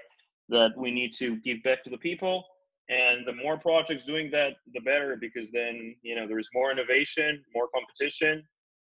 that 0.50 0.72
we 0.78 0.92
need 0.92 1.14
to 1.18 1.38
give 1.38 1.64
back 1.64 1.84
to 1.86 1.90
the 1.90 1.98
people, 1.98 2.46
and 2.90 3.26
the 3.26 3.34
more 3.34 3.58
projects 3.58 4.06
doing 4.06 4.30
that, 4.32 4.54
the 4.74 4.82
better, 4.82 5.18
because 5.20 5.50
then 5.52 5.96
you 6.04 6.16
know 6.16 6.28
there's 6.28 6.50
more 6.54 6.72
innovation, 6.72 7.44
more 7.56 7.68
competition, 7.74 8.44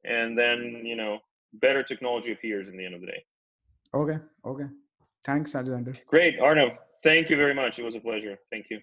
and 0.04 0.38
then 0.38 0.82
you 0.84 0.96
know 0.96 1.18
better 1.60 1.82
technology 1.82 2.32
appears 2.32 2.68
in 2.68 2.76
the 2.76 2.84
end 2.84 2.94
of 2.94 3.00
the 3.00 3.06
day. 3.06 3.24
Okay. 3.94 4.18
Okay. 4.44 4.66
Thanks, 5.24 5.54
Alexander. 5.54 5.94
Great, 6.06 6.38
Arnav. 6.38 6.76
Thank 7.02 7.30
you 7.30 7.36
very 7.36 7.54
much. 7.54 7.78
It 7.78 7.84
was 7.84 7.94
a 7.94 8.00
pleasure. 8.00 8.38
Thank 8.50 8.66
you. 8.70 8.80